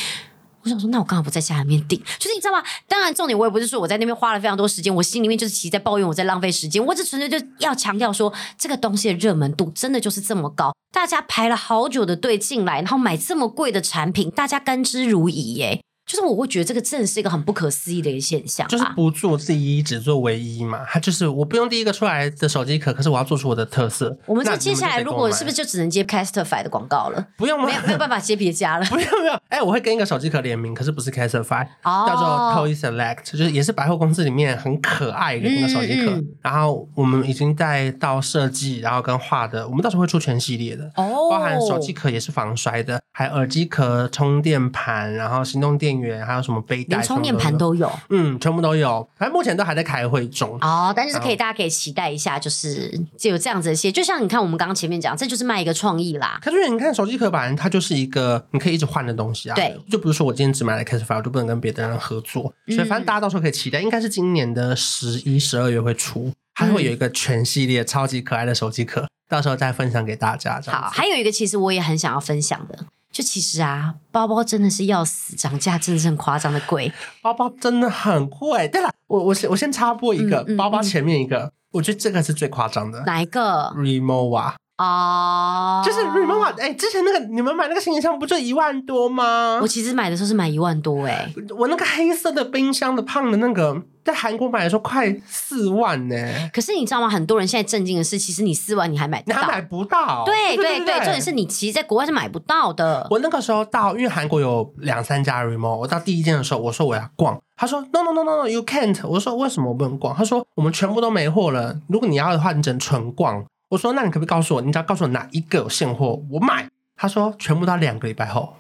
[0.66, 2.64] 我想说，那我刚好不在家里面订，就是你知道吗？
[2.88, 6.84] 当然，重点我也不是说我在那边花了非常多时间，我心里面就是其实在抱怨我在浪费时间。
[6.84, 15.82] 我只纯粹就要强调说，这个东西的热门度真的就是这么高，大家排了好久的队进来，然后买这么贵的产品，大家甘之如饴耶。
[16.06, 20.86] 就是我会觉得这个真的是一个很不可思议的一个现象，就是不做第一，只做唯一嘛。
[20.88, 24.16] 它就是我不用第一个出来的手机壳，可是我要做出我的特色。
[24.28, 27.26] 我们这接下来如果是不是就只能接 Casetify 的广告了？
[27.36, 27.66] 不用吗？
[27.66, 28.86] 没有没有办法接别家了。
[28.90, 29.40] 不用不用。
[29.50, 36.22] 哎，我会跟一个手机壳联名，可是不是 Casetify，叫做 Toy Select，就是也是百货公司里面很可爱的那个手机壳。
[36.42, 49.08] 然后我们已经带到设计，然后跟画的，我们到时候会出全系列的哦，包含手机壳也是防摔的，还有耳机壳、充电盘，然后行动电源，还有什么背带，连充电盘都有，嗯，全部都有。
[49.18, 56.40] 反正目前都还在开会中哦，但是可以，大家可以期待一下，就是就有这样子的些，就像你看我们刚刚前面讲，这就是卖一个创意啦。
[56.42, 59.56] 可是你看手机壳板，它就是一个你可以一直换的东西啊。
[59.56, 69.08] 对，就比如说我今天只买了 Casetify，我就不能跟别的人合作，所以反正大家到时候可以期待，应该是今年的十一、十二月会出，它会有一个全系列超级可爱的手机壳。
[69.28, 70.62] 到时候再分享给大家。
[70.68, 72.78] 好，还有一个其实我也很想要分享的，
[73.16, 78.68] 就其实啊，包包真的是要死，涨价真的是很夸张的贵，包包真的很贵。
[78.68, 84.56] 对了，我我先我先插播一个、嗯嗯、包包前面一个、嗯，我觉得这个是最夸张的，哪一个？Rimowa。
[84.78, 89.58] 哦、oh，就是 Rimowa 哎，之前那个你们买那个行李箱不就一万多吗？
[89.62, 96.18] 我其实买的时候是买一万多哎，我那个黑色的冰箱的胖的那个，在韩国买的时候快四万呢。
[96.52, 97.08] 可是你知道吗？
[97.08, 100.26] 很多人现在震惊的是，其实你四万你还买得到，你还买不到。
[100.26, 103.08] 对对对，重点是你其实在国外是买不到的。
[103.10, 109.08] 我那个时候到，因为韩国有两三家 Rimowa，我到第一间的时候，我说我要逛，他说 No No No No No，You can't。
[109.08, 110.14] 我说为什么我不能逛？
[110.14, 113.46] 他说我们全部都没货了，如果你要的话，你只能纯逛。
[113.70, 118.56] 我说：“那你可不可以告诉我，你只要告诉我哪一个有现货，我买。”他说：“全部到两个礼拜后，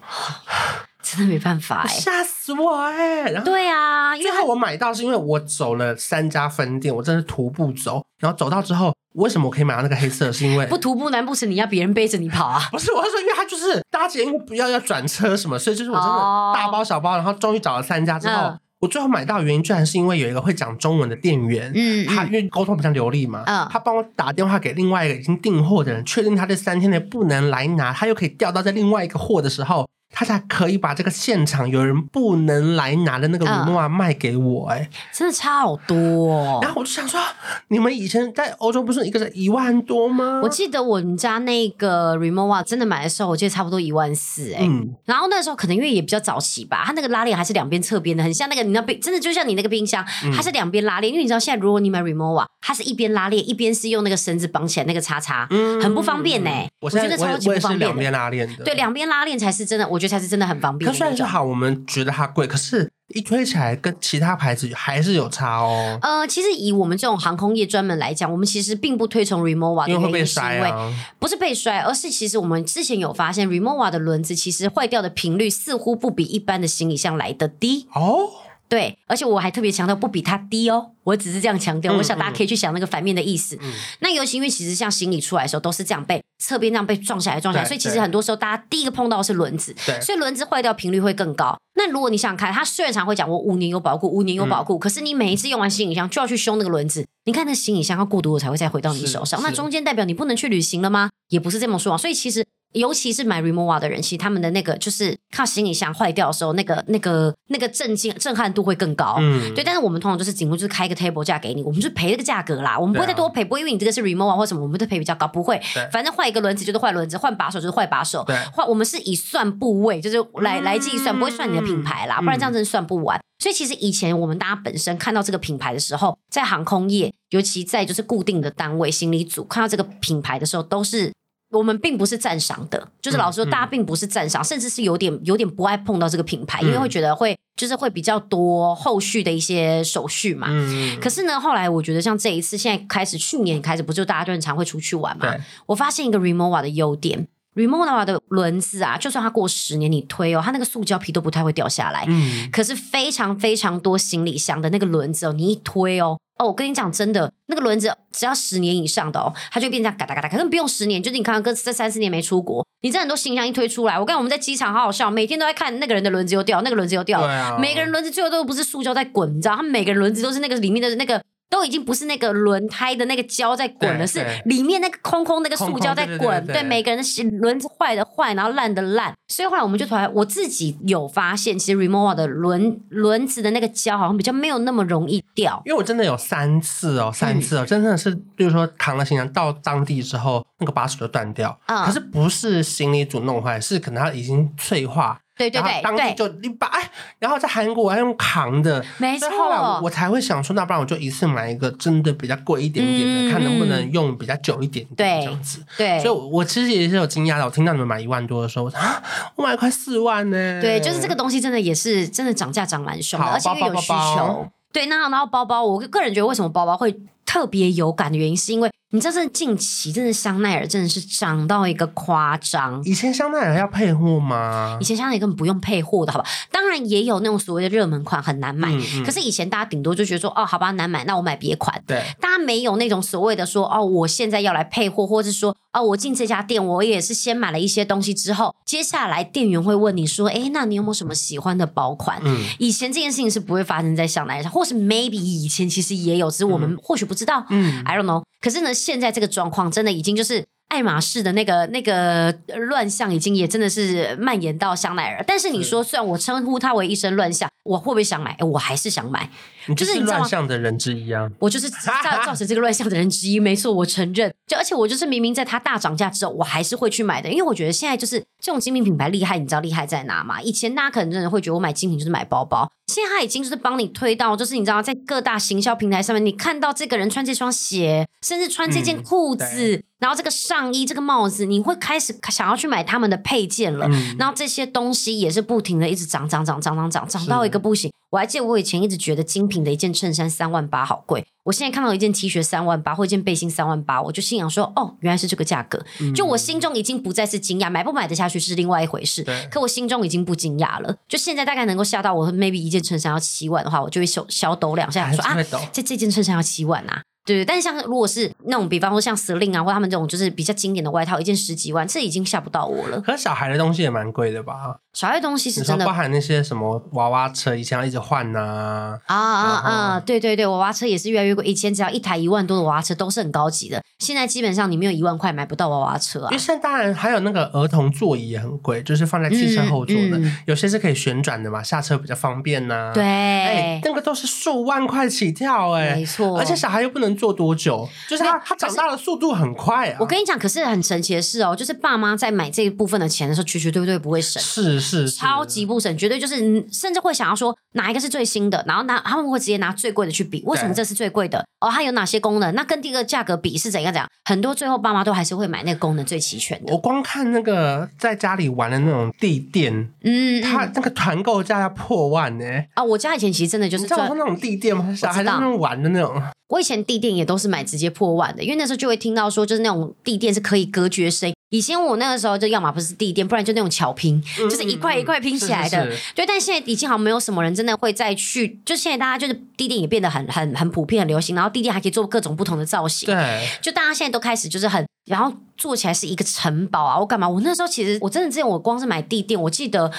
[1.01, 10.31] 真的没办法哎，吓死我哎！”然后对啊，最后我买到是因为我走了三家分店，我真的是徒步走，然后走到之后，为什么我可以买到那个黑色？
[10.31, 12.59] 是因为不徒步难不成你要别人背着你跑啊？
[12.71, 16.19] 不是，我是说，因为他就是搭捷运不要要转车什么，所以就是我真的
[16.53, 18.33] 大包小包，然后终于找了三家之后。
[18.47, 29.89] 嗯我最后买到的原因，居然是因为有一个会讲中文的店员，嗯，他因为沟通比较流利嘛，嗯，他帮我打电话给另外一个已经订货的人，确定他这三天内不能来拿，他又可以调到在另外一个货的时候。
[30.11, 36.59] 他才可以把这个现场有人不能来拿的那个 Rimowa 卖给我，欸，哎、嗯，真的差好多，哦。
[36.61, 37.19] 然后我就想说，
[37.67, 40.39] 你们以前在欧洲不是一个人一万多吗？
[40.43, 44.95] 我记得我们家那个 Rimowa 真的买的时候，我记得差不多一万四，哎，嗯。
[45.05, 51.13] 然后那时候可能因为也比较早期吧，它那个拉链还是两边侧边的，很像那个你那冰，真的就像你那个冰箱，它是两边拉链，嗯。
[51.13, 56.69] 因为你知道现在如果你买 Rimowa，它是一边拉链，一边是用那个绳子绑起来那个叉叉，嗯，很不方便呢，欸。
[56.81, 57.89] 我觉得超级不方便。
[57.89, 60.89] 两边拉链的，对，两边拉链才是真的，我觉得才是真的很方便。
[60.89, 65.97] 可虽然说好，我们觉得它贵，可是一推起来跟其他牌子还是有差哦。
[66.01, 78.29] 呃，其实以我们这种航空业专门来讲，我们其实并不推崇 Remova，的因，因为会被摔啊，不是被摔，而是其实我们之前有发现 Remova 的轮子其实坏掉的频率似乎不比一般的行李箱来的低哦。
[78.67, 83.56] 对，而且我还特别强调不比它低哦，我只是这样强调，嗯，我想大家可以去想那个反面的意思。
[83.62, 91.56] 嗯，那尤其因为其实像行李出来的时候都是这样被侧边这样被撞下来撞下来，所以其实很多时候大家第一个碰到的是轮子，所以轮子坏掉频率会更高。
[91.75, 99.41] 那如果你想想看，他虽然常会讲我五年有保固，五年有保固，嗯，可是你每一次用完行李箱就要去修那个轮子，你看那行李箱要过多久才会再回到你手上？
[99.43, 101.12] 那中间代表你不能去旅行了吗？
[101.30, 102.43] 也不是这么说啊，所以其实。
[102.75, 109.15] 尤其是买 Remova 的人，其实他们的那个就是靠行李箱坏掉的时候，那个、那个、那个震惊、震撼度会更高。
[109.19, 109.63] 嗯，对。
[109.63, 115.59] 但是我们通常就是顶多就是开一个 table 价给你，我们就赔这个价格啦，我们不会再多赔，不会因为你这个是 Remova 或什么，我们就赔比较高，不会。
[115.91, 118.23] 反正换一个轮子就是换轮子，换把手就是换把手。
[118.27, 118.35] 对。
[118.51, 123.19] 换我们是以算部位，就是来来计算，不会算你的品牌啦，不然这样真的算不完。
[123.39, 131.13] 所以其实以前我们大家本身看到这个品牌的时候，在航空业，尤其在就是固定的单位行李组看到这个品牌的时候，都是。
[131.57, 140.47] 我们并不是赞赏的，就是老实说，大家并不是赞赏，甚至是有点有点不爱碰到这个品牌，嗯，因为会觉得会就是会比较多后续的一些手续嘛。
[140.49, 145.33] 嗯，可是呢，后来我觉得像这一次，现在开始，去年开始，不就大家就很常会出去玩嘛？
[145.65, 152.03] 我发现一个 Remova 的优点 Remova 的轮子啊，就算它过十年你推哦，它那个塑胶皮都不太会掉下来。
[152.09, 156.17] 嗯，可是非常非常多行李箱的那个轮子哦，你一推哦。
[156.37, 171.21] 哦，我跟你讲，真的，那个轮子只要十年以上的哦，它就变这样嘎哒嘎哒，可能不用十年，就是你看，哥这三四年没出国，你这很多行李箱一推出来，我跟我们在机场好好笑，每天都在看那个人的轮子又掉，那个轮子又掉，对啊，每个人轮子最后都不是塑胶在滚，你知道，他们每个人轮子都是那个里面的那个。
[171.49, 176.45] 都已经不是那个轮胎的那个胶在滚了，是里面那个空空那个塑胶在滚。
[176.47, 179.13] 对，每个人的轮子坏的坏，然后烂的烂。
[179.27, 185.62] 所以后来我们就突然，我自己有发现，其实 Rimowa 的轮轮子的那个胶好像比较没有那么容易掉。
[185.65, 191.58] 因为我真的有三次哦，三次哦，嗯、真的是，比如说扛了行李到当地之后，那个把手就断掉。
[191.67, 195.19] 嗯，可是不是行李组弄坏，是可能它已经脆化。
[195.37, 199.29] 对对对，当地就一把哎，然后在韩国我还用扛的，没错。
[199.29, 205.63] 后来我，才会想说，那不然我就一次买一个真的比较贵一点点的，嗯、看能不能用比较久一点点这样子。
[205.77, 207.45] 对，所以我，我其实也是有惊讶的。
[207.45, 209.03] 我听到你们买一万多的时候，我说啊，
[209.35, 210.61] 我买快四万呢。
[210.61, 213.93] 对，就是这个东西真的也是真的涨价涨蛮凶的，而且因为有需求。
[213.93, 218.71] 包包包包对，那然后包包，我个人觉得为什么包包会特别有感的原因，是因为。
[218.95, 222.81] 你知道，这近期真的香奈儿真的是涨到一个夸张。
[222.86, 224.77] 以前香奈儿要配货吗？
[224.79, 226.25] 以前香奈儿根本不用配货的，好吧？
[226.49, 231.84] 当然也有那种所谓的热门款很难买，嗯嗯、可是以前大家顶多就觉得说，哦，好吧，难买，那我买别款。
[231.86, 242.21] 对，大家没有那种所谓的说，哦，我现在要来配货，或者是说，哦，我进这家店，我也是先买了一些东西之后，接下来店员会问你说，哎，那你有没有什么喜欢的包款？
[242.23, 247.45] 嗯，以前这件事情是不会发生在香奈儿上，或是 maybe 以前其实也有，只是我们或许不知道。
[247.49, 248.23] 嗯，I don't know。
[248.45, 252.32] 可是呢，现在这个状况真的已经就是爱马仕的那个那个
[252.67, 255.24] 乱象已经也真的是蔓延到香奈儿。
[255.26, 258.38] 但是你说，虽然我称呼它为一身乱象，我会不会想买？
[258.41, 259.28] 我还是想买。
[259.76, 261.28] 就是乱象的人之一啊！
[261.39, 261.91] 我就是造
[262.24, 264.32] 造成这个乱象的人之一，没错，我承认。
[264.45, 270.39] 就而且我就是明明在它大涨价之后，我还是会去买的，因为我觉得现在就是这种精品品牌厉害，你知道厉害在哪吗？
[270.39, 279.77] 以前大家可能真的会觉得我买精品就是买包包，现在他已经就是帮你推到，就是你知道在各大行销平台上面，你看到这个人穿这双鞋，甚至穿这件裤子。
[279.77, 283.88] 嗯然后这个上衣、这个帽子，你会开始想要去买他们的配件了。
[283.89, 287.91] 嗯、然后这些东西也是不停的一直涨涨涨涨涨涨，涨到一个不行。
[288.16, 295.86] 我还记得我以前一直觉得精品的一件衬衫三万八好贵，我现在看到一件 T 恤三万八或一件背心三万八，我就心想说：哦，原来是这个价格。
[295.99, 299.22] 嗯、就我心中已经不再是惊讶，买不买得下去是另外一回事。
[299.22, 300.95] 对可我心中已经不惊讶了。
[301.09, 305.36] 就现在大概能够吓到我 maybe 一件衬衫要七万的话，我就会小小抖两下，说啊，
[305.74, 307.01] 这这件衬衫要七万啊。
[307.26, 313.01] 对，但是像如果是那种，比方说像 Celine 啊，或他们这种就是比较经典的外套，一件十几万，这已经吓不到我了。
[313.01, 314.78] 可是小孩的东西也蛮贵的吧？
[314.95, 318.97] 小孩的东西是真的，包含那些什么娃娃车，以前要一直换呐。
[319.07, 319.99] 啊啊啊！
[319.99, 321.43] 对对对，娃娃车也是越来越贵。
[321.43, 326.29] 以前只要一台一万多的娃娃车都是很高级的，现在基本上你没有一万块买不到娃娃车啊。
[326.31, 332.93] 因为现在当然还有那个儿童座椅也很贵，就是放在汽车后座的，嗯嗯、有些是可以旋转的嘛，下车比较方便呐、啊。
[332.93, 336.39] 对，哎，那个都是数万块起跳哎，没错。
[336.39, 339.97] 而且小孩又不能坐多久，就是他他长大的速度很快啊。
[339.99, 345.65] 我跟你讲，可是很神奇的是哦，就是爸妈在买这一部分的钱的时候，绝绝对对不会省，是是，超级。
[345.65, 346.36] 不省，绝对就是，
[346.71, 351.43] 甚至会想要说哪一个是最新的，然后拿他们会直接拿最贵的去比，为什么这是最贵的？
[351.59, 352.53] 哦，它有哪些功能？
[352.53, 353.91] 那跟第一个价格比是怎样？
[353.91, 354.07] 怎样？
[354.25, 356.71] 很多最后爸妈都还是会买那个功能最齐全的。
[356.71, 359.73] 我光看那个在家里玩的那种地垫，
[360.03, 362.45] 嗯，它那个团购价要破万呢。
[362.75, 364.93] 啊，我家以前其实真的就是你知道那种地垫吗？
[364.95, 366.21] 小孩在那种玩的那种。
[366.49, 371.33] 我以前地垫也都是买直接破万的，因为那时候就会听到说，就是那种地垫是可以隔绝声。
[371.56, 375.86] 以前我那个时候就要么不是地垫，不然就那种巧拼，嗯、就是一块一块拼起来的。
[375.86, 383.08] 是是是对，但现在已经好像没有什么人真的会再去，就现在大家就是地垫也变得很很很普遍、很流行，然后地垫还可以做各种不同的造型。
[383.08, 386.99] 对，就大家现在都开始就是很，然后做起来是一个城堡啊！
[386.99, 387.30] 我干嘛？
[387.30, 389.89] 我那时候其实我真的之前我光是买地垫，我记得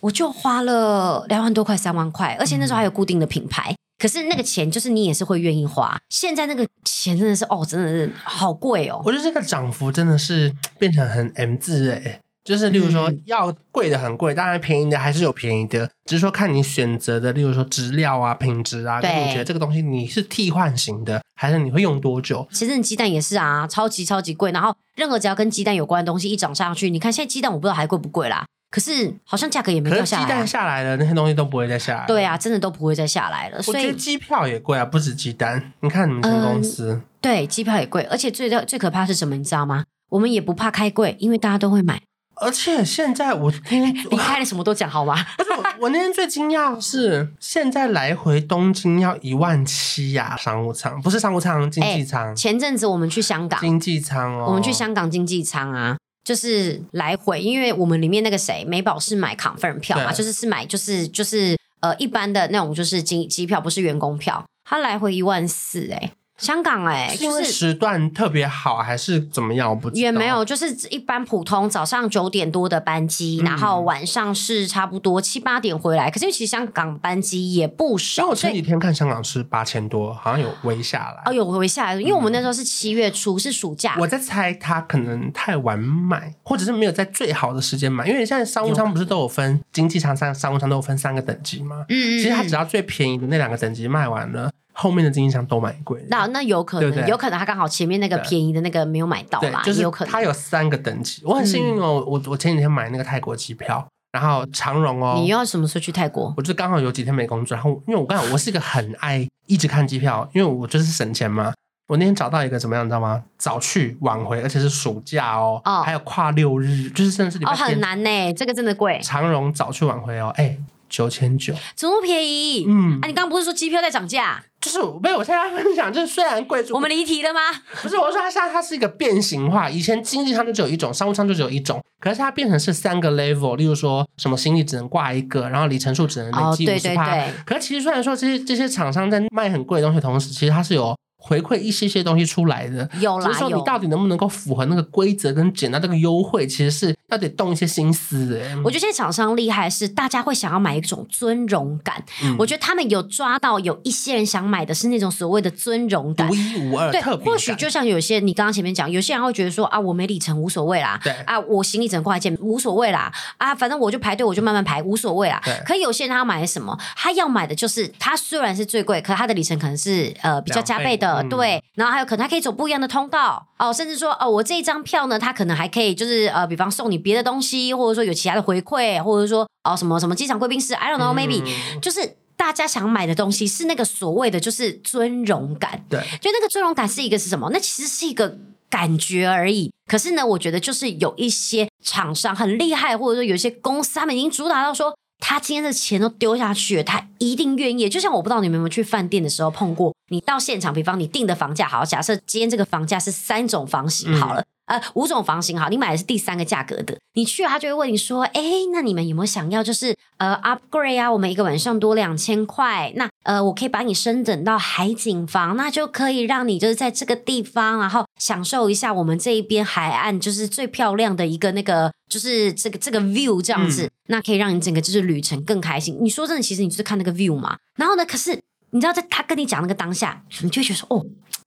[0.00, 3.74] 我就花了两万多块、三万块，而且那时候还有固定的品牌。
[4.00, 9.02] 嗯可是那个钱就是你也是会愿意花，现在那个钱真的是哦，真的是好贵哦。
[9.04, 22.48] 我觉得这个涨幅真的是变成很 M 字诶，就是例如说要贵的很贵，当然便宜的还是有便宜的，只是说看你选择的，例如说质料啊、品质啊，对你觉得这个东西你是替换型的，还是你会用多久？
[22.50, 28.46] 其实你鸡蛋也是啊，超级超级贵，然后任何只要跟鸡蛋有关的东西一涨上去，你看现在鸡蛋我不知道还贵不贵啦。
[28.70, 32.06] 可是好像价格也没掉下来，啊，鸡蛋下来了，那些东西都不会再下来。
[32.06, 33.60] 对啊，真的都不会再下来了。
[33.60, 35.72] 所以我觉得机票也贵啊，不止鸡蛋。
[35.80, 39.36] 你看你们公司，嗯，对，机票也贵，而且最最可怕是什么？
[39.36, 39.84] 你知道吗？
[40.10, 42.00] 我们也不怕开贵，因为大家都会买。
[42.36, 45.14] 而且现在我听你开了什么都讲好吗？
[45.36, 52.34] 不是，我那天最惊讶的是，现在来回东京要一万七呀，商务舱不是商务舱，经济舱，欸。
[52.34, 55.98] 前阵子我们去香港，经济舱哦，我们去香港经济舱啊。
[56.30, 66.12] 就是来回，因为我们里面那个谁，美宝是买 confirm 票嘛，就是是买就是就是呃一般的那种就是机机票，不是员工票，他来回一万四哎。
[66.40, 69.68] 香港哎、欸，是因为时段特别好还是怎么样？
[69.68, 70.00] 我不知道。
[70.00, 76.10] 也没有，就是一般普通早上九点多的班机，嗯、然后晚上是差不多七八点回来。
[76.10, 78.26] 可是其实香港班机也不少。
[78.28, 81.22] 我前几天看香港是八千多，好像有微下来。
[81.26, 83.96] 哦，有微下来，因为我们那时候是七月初，是暑假。
[83.98, 88.08] 我在猜他可能太晚买，或者是没有在最好的时间买。
[88.08, 91.84] 因为现在商务舱不是都有分经济舱、商商务舱都有分三个等级吗？
[91.90, 94.50] 嗯，其实他只要最便宜的那两个等级卖完了。
[94.80, 100.10] 后面的经济舱都蛮贵，那那有可能，对对有可能他刚好前面那个便宜的那个没有买到啦，就是有可能。
[100.10, 105.16] 他有三个等级，我很幸运哦，嗯、我我前几天买那个泰国机票，然后长荣哦。
[105.18, 106.32] 你要什么时候去泰国？
[106.34, 111.52] 我就刚好有几天没工作，然后因为我刚好我是一个很爱一直看机票，因为我就是省钱嘛。
[111.86, 113.22] 我那天找到一个怎么样，你知道吗？
[113.36, 117.36] 早去晚回，而且是暑假哦，哦还有跨六日，就是真的是。
[117.44, 118.98] 哦，很难呢，这个真的贵。
[119.02, 120.56] 长荣早去晚回哦，哎。
[120.90, 122.66] 九千九，怎么便宜？
[122.68, 124.42] 嗯，啊，你刚刚不是说机票在涨价？
[124.60, 127.40] 就是没有，我现在要分享，就是虽然贵，我们离题了吗？
[127.80, 137.24] 不是，我说它现在它是一个变形化，以前经济舱就只有一种，商务舱就只有一种，可是它变成是三个 level，例如说什么行李只能挂一个，然后里程数只能累积五十趴。
[137.46, 142.88] 可是其实虽然说这些这些厂商在卖很贵的东西同时，其实它是有回馈一些些东西出来的。
[143.00, 148.40] 有啦，只是说你到底能不能够符合那个规则跟捡到这个优惠，其实是要得动一些心思的。
[148.64, 152.02] 我觉得现在厂商厉害是大家会想要买一种尊荣感。
[152.24, 157.16] 嗯、我觉得他们有抓到有一些人想买的是那种所谓的尊荣感，独一无二，对，特。
[157.18, 165.40] 或许就像有些你刚刚前面讲，有些人会觉得说啊，我没里程无所谓啦，对啊，我行李整块件无所谓啦，啊，反正我就排队，我就慢慢排，无所谓啦。
[165.66, 166.76] 可有些人他要买什么？
[166.96, 171.62] 他要买的就是他虽然是最贵，可他的里程可能是呃比较加倍的，嗯、对。
[171.74, 187.50] 然后还有可能他可以走不一样的通道哦，甚至说哦，我这一张票呢，他可能还可以就是呃，比方送你别的东西，或者说有其他的回馈，或者说哦什么什么机场贵宾室，I don't know，maybe、嗯、就是大家想买的东西是那个所谓的就是尊荣感，对，就那个尊荣感是一个是什么？
[187.52, 188.38] 那其实是一个
[188.68, 189.72] 感觉而已。
[189.86, 194.94] 可是呢，我觉得就是有一些厂商很厉害，或者说有一些公司他们已经主打到说。
[195.22, 197.90] 他今天的钱都丢下去，他一定愿意。
[197.90, 204.42] 就像我不知道你们有没有去饭店的时候碰过，你到现场，比方你定的房价，好，假设今天这个房价是三种房型好了。
[204.42, 208.40] 嗯呃，五种房型好，你买的是第三个价格的，你去了，他就会问你说，哎，
[208.72, 211.10] 那你们有没有想要就是呃 upgrade 啊？
[211.10, 225.98] 我们一个晚上多两千块，那呃，我可以把你升等到海景房，那就可以让你就是在这个地方，然后享受一下我们这一边海岸就是最漂亮的一个那个就是这个这个 view 这样子，嗯、那可以让你整个就是旅程更开心。
[226.00, 227.58] 你说真的，其实你就是看那个 view 嘛。
[227.74, 228.40] 然后呢，可是
[228.70, 231.06] 你知道在他跟你讲那个当下，你就会觉得说，哦。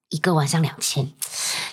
[0.09, 1.11] 一个晚上两千，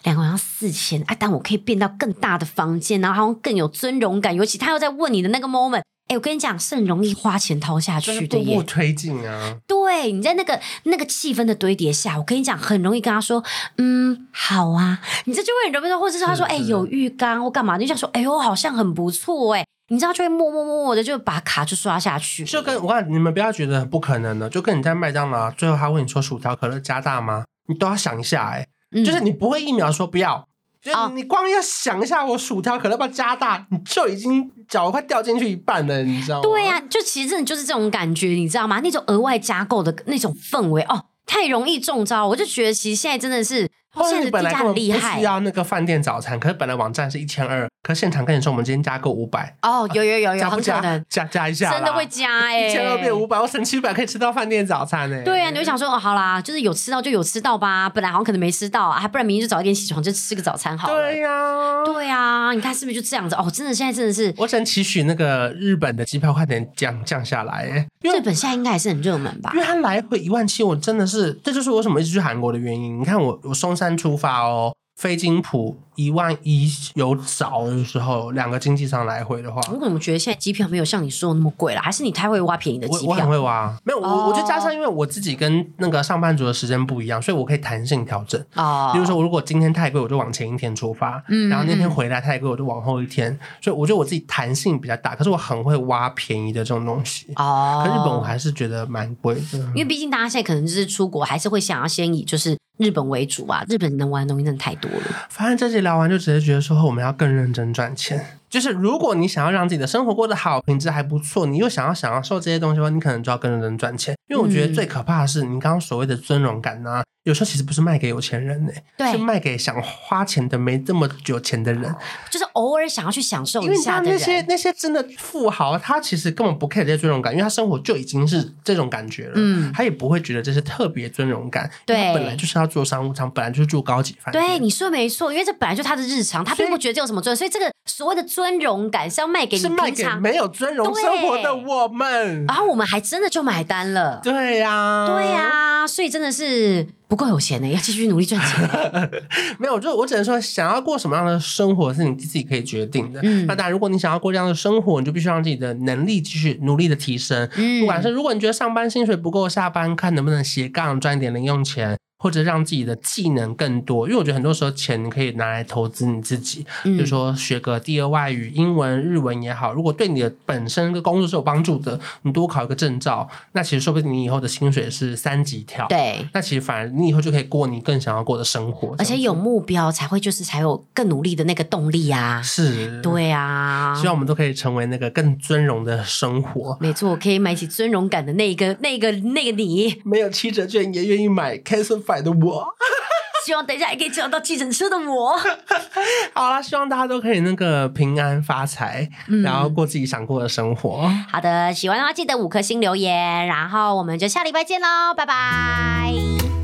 [0.02, 4.34] 两个晚上四千，哎，但我可以变到更大的房间，然后好像更有尊荣感。
[4.34, 8.54] 尤其他又在问你的那个 moment，哎，我跟你讲，是很容易花钱掏下去的耶。
[8.54, 9.56] 步步推进啊！
[9.66, 13.44] 对，你在那个那个气氛的堆叠下，我跟你讲，很容易跟他说，
[13.76, 22.44] 嗯，好啊，你这就会很容易说，或者是他说，哎，有浴缸或干嘛，你就想说，哎呦，好像很不错，哎，你知道就会默默默默的就把卡就刷下去。
[22.44, 27.44] 就跟我看你们不要觉得不可能的，就跟你在麦当劳，最后他问你说薯条可乐加大吗？
[27.66, 30.46] 你都要想一下、欸，哎、嗯，就是你不会一秒说不要，
[30.80, 36.42] 就你光要想一下，我薯条可乐要不要加大，你就已经脚快掉进去一半了，你知道吗？
[36.42, 38.80] 对呀、啊，就其实真的就是这种感觉，你知道吗？
[38.80, 42.28] 那种额外加购的那种氛围，哦，太容易中招。
[42.28, 43.68] 我就觉得其实现在真的是。
[44.08, 49.56] 现在本来很厉害，需要那个饭店早餐，可是本来网站是一千二，可是现场跟你说我们今天加购五百。
[49.62, 50.80] 哦，有有有有， 加不加？
[51.08, 55.22] 加加一下，真的会加哎，一千二变五百，我省七百可以吃到饭店早餐哎。
[55.22, 60.94] 对啊，你就想说哦，好啦，就是有吃到就有吃到吧，本来好像可能没吃到啊，还不然明天就早一点起床就吃个早餐好了。
[60.94, 63.34] 对呀，对呀，你看是不是就这样子？
[63.34, 69.50] 哦，真的现在真的是，我想期许那个日本的机票快点降降下来哎，日本现在应该还是很热门吧？
[69.54, 73.00] 因为它来回一万七，我真的是，这就是我为什么一直去韩国的原因。
[73.00, 74.74] 你看我我松山出发哦。
[74.96, 81.80] 飞金浦一万一有找的时候，两个经济舱来回的话，我怎么觉得现在机票没有像你说的那么贵了？
[81.80, 83.06] 还是你太会挖便宜的机票？
[83.06, 84.28] 我，我很会挖，没有我，oh.
[84.28, 88.38] 我就加上，因为我自己跟那个上班族的时间不一样，所以我可以弹性调整。
[88.56, 93.30] 哦，比如说我如果今天太贵，我就往前一天出发，嗯，然后那天回来太贵，我就往后一天。
[93.62, 97.32] 所以我觉得我自己弹性比较大，可是我很会挖便宜的这种东西。
[97.36, 102.54] 哦，可日本我还是觉得蛮贵的，因为毕竟大家现在可能就是出国，还是会想要先以就是。
[102.80, 105.28] 日本为主啊，日本能玩的东西真的太多了。
[105.28, 108.39] 反正这集聊完就直接觉得说，我们要更认真赚钱。
[108.50, 114.16] 就是如果你想要让自己的生活过得好，品质还不错，你又想要想要受这些东西的话，你可能就要跟着人赚钱。
[114.28, 118.72] 因为我觉得最可怕的是，你刚刚所谓的尊荣感呢、啊，有时候其实不是卖给有钱人呢、
[119.10, 121.94] 是卖给想花钱的没这么有钱的人，
[122.30, 124.18] 就是偶尔想要去享受一下的人。
[124.18, 131.68] 那些那些真的富豪，他其实根本不 care 这些尊荣感，因为他生活就已经是这种感觉了，嗯，他也不会觉得这是特别尊荣感。
[131.84, 134.44] 对，本来就是要做商务舱，本来就是住高级饭店。
[134.44, 144.20] 对，你说没错，因为这本来就是他的日常，他并不觉得这有什么尊，所以这个所谓的尊荣感是要卖给你平常没有尊荣生活的我们，然后我们还真的就买单了。
[144.22, 145.06] 对呀、啊。
[145.06, 149.10] 对呀、啊，所以真的是不够有钱呢，要继续努力赚钱。
[149.58, 153.20] 没有，就我只能说，想要过什么样的生活是你自己可以决定的。
[153.22, 157.48] 嗯，那当然，如果你想要过这样的生活，你就必须让自己的能力继续努力的提升。
[157.56, 161.96] 嗯，不管是如果你觉得上班薪水不够，下班看能不能斜杠赚一点零用钱。
[162.22, 169.72] 或者让自己的技能更多，因为我觉得很多时候钱你可以拿来投资你自己，嗯、比如说学个第二外语，英文、日文也好。
[169.72, 175.86] 如果对你的本身的工作是有帮助的，你多考一个证照，那其实说不定你以后的薪水是三级跳。
[175.88, 182.42] 对，那其实反而你以后就可以过你更想要过的生活，而且有目标才会就是才有更努力的那个动力啊。
[182.42, 186.76] 是，对啊，希望我们都可以成为那个更尊荣的生活。
[186.80, 192.66] 没错，可以买起尊荣感的那个、那个、那个你，没有七折券也愿意买 Cancel 的我，
[193.44, 195.36] 希望等一下也可以叫到计程车的我。
[196.34, 201.10] 好啦，希望大家都可以那个平安发财，嗯、然后过自己想过的生活。
[201.30, 206.59] 好的，喜欢的话记得五颗星留言，然后我们就下礼拜见喽，拜拜。